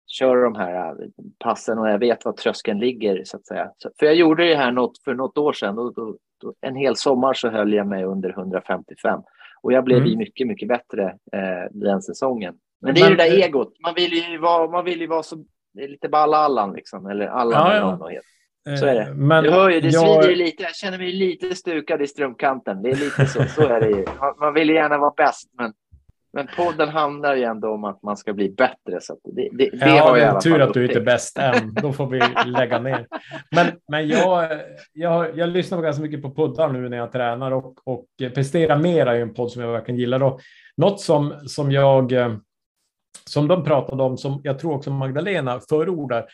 kör 0.08 0.44
de 0.44 0.56
här 0.56 0.90
eh, 0.90 1.08
passen 1.40 1.78
och 1.80 1.90
jag 1.90 2.00
vet 2.00 2.26
var 2.26 2.34
tröskeln 2.34 2.80
ligger 2.80 3.24
så 3.26 3.38
att 3.38 3.46
säga. 3.48 3.72
Så, 3.78 3.90
för 4.00 4.06
jag 4.06 4.16
gjorde 4.16 4.48
det 4.48 4.56
här 4.56 4.72
något, 4.72 5.04
för 5.04 5.14
något 5.14 5.38
år 5.38 5.54
sedan 5.54 5.80
och 5.80 5.94
då, 5.94 6.18
då, 6.42 6.54
en 6.62 6.76
hel 6.76 6.96
sommar 6.96 7.34
så 7.34 7.50
höll 7.50 7.74
jag 7.74 7.88
mig 7.88 8.04
under 8.04 8.30
155 8.30 9.20
och 9.62 9.74
jag 9.74 9.84
blev 9.84 9.98
Mm. 9.98 10.18
mycket, 10.18 10.48
mycket 10.48 10.68
bättre 10.68 11.04
eh, 11.34 11.70
den 11.72 12.02
säsongen. 12.02 12.56
Men 12.82 12.94
det 12.96 13.02
är 13.02 13.10
Men- 13.10 13.18
det 13.18 13.24
där 13.24 13.48
egot. 13.48 13.74
Man 13.84 13.94
vill 13.96 14.14
ju 14.14 14.38
vara, 14.38 14.72
man 14.72 14.86
vill 14.86 15.02
ju 15.02 15.08
vara 15.08 15.24
så, 15.24 15.46
lite 15.74 16.10
balla-Allan 16.10 16.74
liksom, 16.74 17.06
eller 17.06 17.28
Allan 17.28 17.76
Ja, 17.76 17.96
eller 17.96 18.12
ja. 18.16 18.22
Så 18.78 18.86
är 18.86 18.96
det. 18.96 19.02
Eh, 19.02 19.14
Men 19.14 19.44
Du 19.44 19.52
hör 19.52 19.70
ju, 19.70 19.82
det 19.82 19.88
jag- 19.90 20.22
svider 20.22 20.30
ju 20.30 20.36
lite. 20.36 20.64
Jag 20.64 20.76
känner 20.76 20.98
mig 20.98 21.12
lite 21.12 21.56
stukad 21.56 22.02
i 22.02 22.08
strömkanten. 22.08 22.82
Det 22.82 22.90
är 22.90 22.96
lite 22.96 23.26
så. 23.26 23.44
Så 23.44 23.62
är 23.62 23.80
det 23.80 23.90
ju. 23.90 24.06
Man, 24.40 24.54
vill 24.54 24.70
ju 24.70 24.76
gärna 24.76 24.98
vara 24.98 25.14
bäst, 25.18 25.50
men, 25.58 25.74
men 26.34 26.48
podden 26.58 26.90
handlar 26.90 27.36
ju 27.36 27.44
ändå 27.44 27.74
om 27.74 27.84
att 27.84 28.04
man 28.04 28.18
ska 28.18 28.34
bli 28.34 28.50
bättre. 28.50 29.02
Så 29.02 29.14
att 29.14 29.20
det, 29.24 29.50
det, 29.52 29.70
det 29.70 29.96
ja, 29.96 30.10
har 30.10 30.18
jag 30.18 30.42
tur 30.42 30.62
att 30.62 30.74
du 30.74 30.86
inte 30.86 31.00
är 31.00 31.04
bäst 31.04 31.38
än. 31.38 31.74
Då 31.74 31.94
får 31.94 32.08
vi 32.08 32.22
lägga 32.46 32.80
ner. 32.80 33.08
Men, 33.56 33.68
men 33.92 34.08
jag, 34.08 34.60
jag, 34.94 35.38
jag 35.38 35.50
lyssnar 35.50 35.78
på 35.78 35.82
ganska 35.82 36.02
mycket 36.02 36.22
på 36.22 36.32
poddar 36.32 36.70
nu 36.70 36.90
när 36.90 36.98
jag 36.98 37.12
tränar 37.12 37.52
och, 37.52 37.88
och 37.88 38.06
prestera 38.36 38.78
mera 38.78 39.16
är 39.18 39.22
en 39.22 39.34
podd 39.34 39.52
som 39.52 39.62
jag 39.62 39.72
verkligen 39.72 40.00
gillar. 40.00 40.24
Och 40.24 40.40
något 40.78 41.02
som, 41.02 41.34
som 41.46 41.72
jag 41.72 42.12
eh, 42.12 42.34
som 43.26 43.48
de 43.48 43.64
pratade 43.64 44.04
om, 44.04 44.18
som 44.18 44.42
jag 44.44 44.60
tror 44.60 44.76
också 44.76 44.92
Magdalena 44.92 45.60
förordar, 45.70 46.26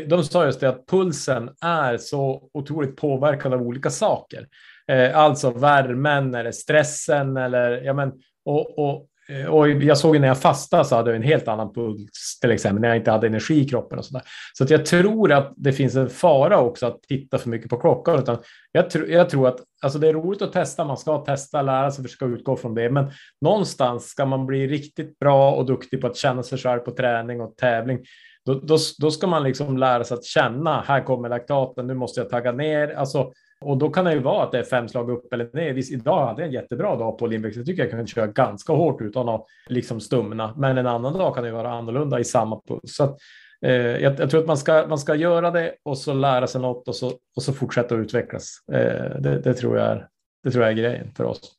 de, 0.00 0.24
sa 0.24 0.44
just 0.44 0.60
det 0.60 0.68
att 0.68 0.86
pulsen 0.86 1.50
är 1.60 1.96
så 1.96 2.50
otroligt 2.54 2.96
påverkad 2.96 3.54
av 3.54 3.62
olika 3.62 3.90
saker. 3.90 4.46
Eh, 4.88 5.18
alltså 5.18 5.50
värmen 5.50 6.34
eller 6.34 6.52
stressen 6.52 7.36
eller 7.36 7.70
ja 7.70 7.92
men 7.92 8.12
och, 8.44 8.78
och, 8.78 9.06
eh, 9.28 9.46
och 9.46 9.68
jag 9.68 9.98
såg 9.98 10.14
ju 10.14 10.20
när 10.20 10.28
jag 10.28 10.40
fastade 10.40 10.84
så 10.84 10.96
hade 10.96 11.10
jag 11.10 11.16
en 11.16 11.22
helt 11.22 11.48
annan 11.48 11.72
puls 11.72 12.38
till 12.40 12.50
exempel 12.50 12.80
när 12.80 12.88
jag 12.88 12.96
inte 12.96 13.10
hade 13.10 13.26
energi 13.26 13.60
i 13.60 13.68
kroppen 13.68 13.98
och 13.98 14.04
så 14.04 14.14
där. 14.14 14.22
Så 14.52 14.64
att 14.64 14.70
jag 14.70 14.86
tror 14.86 15.32
att 15.32 15.52
det 15.56 15.72
finns 15.72 15.96
en 15.96 16.10
fara 16.10 16.60
också 16.60 16.86
att 16.86 17.02
titta 17.02 17.38
för 17.38 17.48
mycket 17.48 17.70
på 17.70 17.76
klockan. 17.76 18.18
Utan 18.18 18.38
jag, 18.72 18.90
tr 18.90 19.04
jag 19.08 19.30
tror 19.30 19.48
att 19.48 19.60
alltså 19.82 19.98
det 19.98 20.08
är 20.08 20.12
roligt 20.12 20.42
att 20.42 20.52
testa. 20.52 20.84
Man 20.84 20.96
ska 20.96 21.18
testa, 21.18 21.62
lära 21.62 21.90
sig, 21.90 22.04
försöka 22.04 22.24
utgå 22.24 22.56
från 22.56 22.74
det. 22.74 22.90
Men 22.90 23.10
någonstans 23.40 24.08
ska 24.08 24.26
man 24.26 24.46
bli 24.46 24.66
riktigt 24.66 25.18
bra 25.18 25.52
och 25.52 25.66
duktig 25.66 26.00
på 26.00 26.06
att 26.06 26.16
känna 26.16 26.42
sig 26.42 26.58
själv 26.58 26.80
på 26.80 26.90
träning 26.90 27.40
och 27.40 27.56
tävling. 27.56 27.98
Då, 28.46 28.54
då, 28.54 28.76
då 28.98 29.10
ska 29.10 29.26
man 29.26 29.42
liksom 29.42 29.78
lära 29.78 30.04
sig 30.04 30.14
att 30.14 30.24
känna. 30.24 30.80
Här 30.80 31.04
kommer 31.04 31.28
laktaten. 31.28 31.86
Nu 31.86 31.94
måste 31.94 32.20
jag 32.20 32.30
tagga 32.30 32.52
ner. 32.52 32.94
Alltså, 32.94 33.32
och 33.60 33.76
då 33.76 33.90
kan 33.90 34.04
det 34.04 34.12
ju 34.12 34.18
vara 34.18 34.44
att 34.44 34.52
det 34.52 34.58
är 34.58 34.62
fem 34.62 34.88
slag 34.88 35.10
upp 35.10 35.32
eller 35.32 35.50
ner. 35.52 35.72
Visst, 35.72 35.92
idag 35.92 36.26
hade 36.26 36.42
jag 36.42 36.46
en 36.46 36.54
jättebra 36.54 36.96
dag 36.96 37.18
på 37.18 37.26
Lindbäck. 37.26 37.56
Jag 37.56 37.66
tycker 37.66 37.82
jag 37.82 37.90
kan 37.90 38.06
köra 38.06 38.26
ganska 38.26 38.72
hårt 38.72 39.00
utan 39.00 39.28
att 39.28 39.46
liksom 39.66 40.00
stumna. 40.00 40.54
Men 40.56 40.78
en 40.78 40.86
annan 40.86 41.12
dag 41.12 41.34
kan 41.34 41.44
det 41.44 41.52
vara 41.52 41.72
annorlunda 41.72 42.20
i 42.20 42.24
samma 42.24 42.60
puls. 42.68 42.96
Så 42.96 43.04
att, 43.04 43.16
eh, 43.62 43.72
jag, 43.72 44.20
jag 44.20 44.30
tror 44.30 44.40
att 44.40 44.46
man 44.46 44.56
ska, 44.56 44.86
man 44.88 44.98
ska 44.98 45.14
göra 45.14 45.50
det 45.50 45.74
och 45.82 45.98
så 45.98 46.12
lära 46.12 46.46
sig 46.46 46.60
något 46.60 46.88
och 46.88 46.96
så, 46.96 47.12
och 47.36 47.42
så 47.42 47.52
fortsätta 47.52 47.94
utvecklas. 47.94 48.58
Eh, 48.72 49.20
det, 49.20 49.40
det, 49.44 49.54
tror 49.54 49.78
jag 49.78 49.86
är, 49.86 50.08
det 50.44 50.50
tror 50.50 50.64
jag 50.64 50.72
är 50.72 50.76
grejen 50.76 51.14
för 51.16 51.24
oss. 51.24 51.58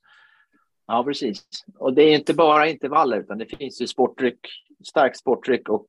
Ja, 0.88 1.04
precis. 1.04 1.43
Och 1.80 1.93
det 1.93 2.04
är 2.04 2.15
inte 2.15 2.34
bara 2.34 2.67
intervaller, 2.67 3.19
utan 3.19 3.38
det 3.38 3.46
finns 3.46 3.82
ju 3.82 3.88
sportdryck, 3.88 4.39
stark 4.84 5.17
sportdryck 5.17 5.69
och 5.69 5.88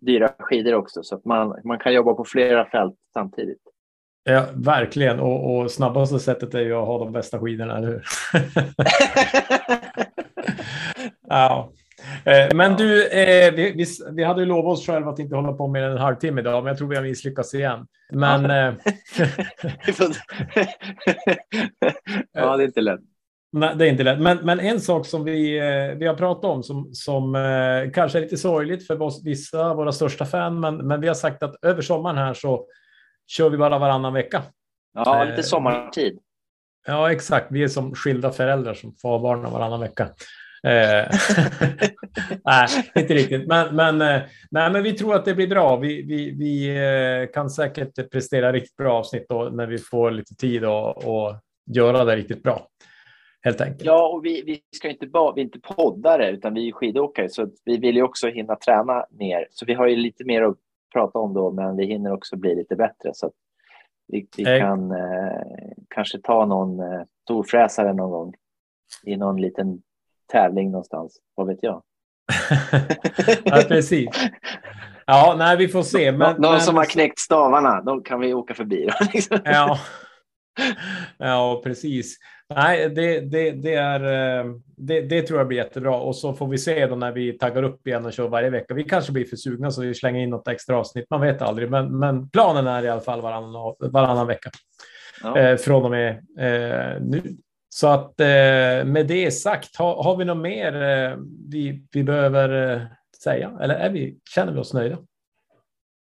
dyra 0.00 0.32
skidor 0.38 0.74
också. 0.74 1.02
Så 1.02 1.14
att 1.14 1.24
man, 1.24 1.60
man 1.64 1.78
kan 1.78 1.94
jobba 1.94 2.14
på 2.14 2.24
flera 2.24 2.70
fält 2.70 2.94
samtidigt. 3.14 3.62
Ja, 4.24 4.46
verkligen. 4.54 5.20
Och, 5.20 5.56
och 5.56 5.70
snabbaste 5.70 6.20
sättet 6.20 6.54
är 6.54 6.60
ju 6.60 6.72
att 6.72 6.86
ha 6.86 6.98
de 6.98 7.12
bästa 7.12 7.40
skidorna, 7.40 7.76
eller 7.76 7.88
hur? 7.88 8.04
ja. 11.28 11.72
Eh, 12.24 12.48
Men 12.54 12.76
du, 12.76 13.08
eh, 13.08 13.54
vi, 13.54 13.86
vi, 14.12 14.24
hade 14.24 14.40
ju 14.40 14.46
lovat 14.46 14.72
oss 14.72 14.86
själva 14.86 15.10
att 15.10 15.18
inte 15.18 15.36
hålla 15.36 15.52
på 15.52 15.68
mer 15.68 15.82
än 15.82 15.92
en 15.92 15.98
halvtimme 15.98 16.40
idag, 16.40 16.64
men 16.64 16.70
jag 16.70 16.78
tror 16.78 16.88
vi 16.88 16.96
har 16.96 17.02
misslyckats 17.02 17.54
igen. 17.54 17.86
Men 18.12 18.50
eh, 18.50 18.50
ja, 22.32 22.56
det 22.56 22.62
är 22.62 22.66
inte 22.66 22.80
lätt. 22.80 23.00
Nej, 23.56 23.74
det 23.76 23.86
är 23.86 23.88
inte 23.88 24.02
lätt. 24.02 24.20
Men, 24.20 24.38
men 24.42 24.60
en 24.60 24.80
sak 24.80 25.06
som 25.06 25.24
vi, 25.24 25.58
eh, 25.58 25.98
vi 25.98 26.06
har 26.06 26.14
pratat 26.14 26.44
om 26.44 26.62
som, 26.62 26.94
som 26.94 27.34
eh, 27.34 27.92
kanske 27.92 28.18
är 28.18 28.22
lite 28.22 28.36
sorgligt 28.36 28.86
för 28.86 29.02
oss, 29.02 29.24
vissa 29.24 29.66
av 29.66 29.76
våra 29.76 29.92
största 29.92 30.24
fan, 30.24 30.60
men, 30.60 30.76
men 30.76 31.00
vi 31.00 31.08
har 31.08 31.14
sagt 31.14 31.42
att 31.42 31.64
över 31.64 31.82
sommaren 31.82 32.16
här 32.16 32.34
så 32.34 32.66
kör 33.26 33.50
vi 33.50 33.56
bara 33.56 33.78
varannan 33.78 34.12
vecka. 34.12 34.42
Ja, 34.94 35.22
Eh, 35.22 35.30
lite 35.30 35.42
sommartid. 35.42 36.18
Ja, 36.86 37.12
exakt. 37.12 37.46
Vi 37.50 37.62
är 37.62 37.68
som 37.68 37.94
skilda 37.94 38.32
föräldrar 38.32 38.74
som 38.74 38.94
får 39.02 39.18
barnen 39.18 39.52
varannan 39.52 39.80
vecka. 39.80 40.08
Nej, 42.44 42.68
inte 42.94 43.14
riktigt. 43.14 43.46
Men, 43.46 43.76
men, 43.76 43.98
nej, 44.50 44.70
men 44.70 44.82
vi 44.82 44.92
tror 44.92 45.14
att 45.14 45.24
det 45.24 45.34
blir 45.34 45.48
bra. 45.48 45.76
Vi, 45.76 46.02
vi, 46.02 46.30
vi 46.30 47.30
kan 47.34 47.50
säkert 47.50 48.10
prestera 48.10 48.52
riktigt 48.52 48.76
bra 48.76 48.98
avsnitt 48.98 49.26
då, 49.28 49.48
när 49.52 49.66
vi 49.66 49.78
får 49.78 50.10
lite 50.10 50.34
tid 50.34 50.64
och, 50.64 50.96
och 50.96 51.36
göra 51.66 52.04
det 52.04 52.16
riktigt 52.16 52.42
bra. 52.42 52.68
Helt 53.46 53.60
enkelt. 53.60 53.84
Ja, 53.84 54.08
och 54.08 54.24
vi, 54.24 54.42
vi 54.42 54.60
ska 54.76 54.88
inte 54.88 55.06
bara, 55.06 55.32
vi 55.32 55.40
är 55.40 55.44
inte 55.44 55.60
poddare, 55.60 56.30
utan 56.30 56.54
vi 56.54 56.68
är 56.68 56.72
skidåkare, 56.72 57.28
så 57.28 57.48
vi 57.64 57.76
vill 57.76 57.96
ju 57.96 58.02
också 58.02 58.28
hinna 58.28 58.56
träna 58.56 59.06
mer. 59.10 59.46
Så 59.50 59.66
vi 59.66 59.74
har 59.74 59.86
ju 59.86 59.96
lite 59.96 60.24
mer 60.24 60.42
att 60.42 60.56
prata 60.92 61.18
om 61.18 61.34
då, 61.34 61.50
men 61.50 61.76
vi 61.76 61.86
hinner 61.86 62.12
också 62.12 62.36
bli 62.36 62.54
lite 62.54 62.76
bättre. 62.76 63.10
Så 63.14 63.32
vi, 64.08 64.28
vi 64.36 64.44
kan 64.44 64.90
eh, 64.90 65.42
kanske 65.88 66.18
ta 66.18 66.46
någon 66.46 66.80
eh, 66.80 67.02
storfräsare 67.22 67.92
någon 67.92 68.10
gång 68.10 68.34
i 69.04 69.16
någon 69.16 69.40
liten 69.40 69.82
tävling 70.32 70.70
någonstans. 70.70 71.20
Vad 71.34 71.46
vet 71.46 71.62
jag? 71.62 71.82
ja, 73.44 73.62
precis. 73.68 74.08
Ja, 75.06 75.34
nej, 75.38 75.56
vi 75.56 75.68
får 75.68 75.82
se. 75.82 76.12
Men, 76.12 76.18
Nå- 76.18 76.38
någon 76.38 76.52
men, 76.52 76.60
som 76.60 76.76
har 76.76 76.84
knäckt 76.84 77.18
stavarna, 77.18 77.82
då 77.82 78.00
kan 78.00 78.20
vi 78.20 78.34
åka 78.34 78.54
förbi. 78.54 78.88
liksom. 79.12 79.38
Ja. 79.44 79.78
ja, 81.18 81.60
precis. 81.64 82.16
Nej, 82.54 82.88
det, 82.88 83.20
det, 83.20 83.50
det, 83.50 83.74
är, 83.74 84.00
eh, 84.40 84.52
det, 84.76 85.00
det 85.00 85.22
tror 85.22 85.40
jag 85.40 85.48
blir 85.48 85.58
jättebra. 85.58 85.96
Och 85.96 86.16
så 86.16 86.34
får 86.34 86.48
vi 86.48 86.58
se 86.58 86.86
då 86.86 86.96
när 86.96 87.12
vi 87.12 87.38
taggar 87.38 87.62
upp 87.62 87.86
igen 87.86 88.06
och 88.06 88.12
kör 88.12 88.28
varje 88.28 88.50
vecka. 88.50 88.74
Vi 88.74 88.84
kanske 88.84 89.12
blir 89.12 89.24
för 89.24 89.36
sugna 89.36 89.70
så 89.70 89.82
vi 89.82 89.94
slänger 89.94 90.20
in 90.20 90.30
något 90.30 90.48
extra 90.48 90.78
avsnitt. 90.78 91.10
Man 91.10 91.20
vet 91.20 91.42
aldrig, 91.42 91.70
men, 91.70 91.98
men 91.98 92.28
planen 92.28 92.66
är 92.66 92.82
i 92.82 92.88
alla 92.88 93.00
fall 93.00 93.20
varannan, 93.20 93.74
varannan 93.78 94.26
vecka 94.26 94.50
ja. 95.22 95.38
eh, 95.38 95.56
från 95.56 95.84
och 95.84 95.90
med 95.90 96.10
eh, 96.38 97.02
nu. 97.02 97.22
Så 97.68 97.86
att 97.86 98.20
eh, 98.20 98.26
med 98.84 99.06
det 99.06 99.30
sagt, 99.30 99.76
har, 99.76 100.02
har 100.02 100.16
vi 100.16 100.24
något 100.24 100.42
mer 100.42 100.82
eh, 100.82 101.16
vi, 101.48 101.86
vi 101.92 102.02
behöver 102.02 102.72
eh, 102.72 102.82
säga? 103.22 103.58
Eller 103.60 103.74
är 103.74 103.90
vi, 103.90 104.18
känner 104.34 104.52
vi 104.52 104.58
oss 104.58 104.74
nöjda? 104.74 104.98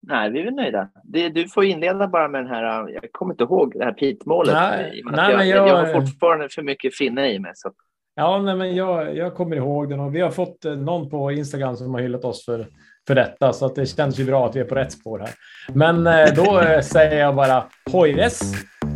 Nej, 0.07 0.31
vi 0.31 0.41
är 0.41 0.45
väl 0.45 0.55
nöjda. 0.55 0.89
Det, 1.05 1.29
du 1.29 1.49
får 1.49 1.65
inleda 1.65 2.09
bara 2.09 2.29
med 2.29 2.41
den 2.41 2.51
här, 2.51 2.89
jag 2.89 3.13
kommer 3.13 3.35
inte 3.35 3.45
ihåg 3.45 3.73
det 3.79 3.85
här 3.85 3.93
pitmålet. 3.93 4.55
Nej, 4.55 5.03
nej, 5.05 5.31
jag, 5.33 5.47
jag, 5.47 5.69
jag, 5.69 5.77
har 5.77 6.01
fortfarande 6.01 6.49
för 6.49 6.63
mycket 6.63 6.97
finne 6.97 7.33
i 7.33 7.39
mig. 7.39 7.53
Så. 7.55 7.73
Ja, 8.15 8.43
nej, 8.43 8.57
men 8.57 8.75
jag, 8.75 9.17
jag 9.17 9.35
kommer 9.35 9.57
ihåg 9.57 9.91
den 9.91 10.01
och 10.01 10.15
vi 10.15 10.21
har 10.21 10.31
fått 10.31 10.65
eh, 10.65 10.73
någon 10.73 11.11
på 11.11 11.33
Instagram 11.33 11.77
som 11.77 11.95
har 11.95 12.01
hyllat 12.01 12.25
oss 12.25 12.45
för, 12.45 12.67
för 13.07 13.15
detta, 13.15 13.53
så 13.53 13.67
att 13.67 13.75
det 13.75 13.87
känns 13.87 14.19
ju 14.19 14.25
bra 14.25 14.47
att 14.47 14.57
vi 14.57 14.61
är 14.61 14.65
på 14.65 14.75
rätt 14.75 14.93
spår 14.93 15.19
här. 15.19 15.31
Men 15.75 16.05
då 16.35 16.63
säger 16.83 17.21
jag 17.21 17.35
bara 17.35 17.65
hojres! 17.93 18.53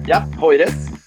Ja, 0.06 0.22
hojres! 0.40 0.97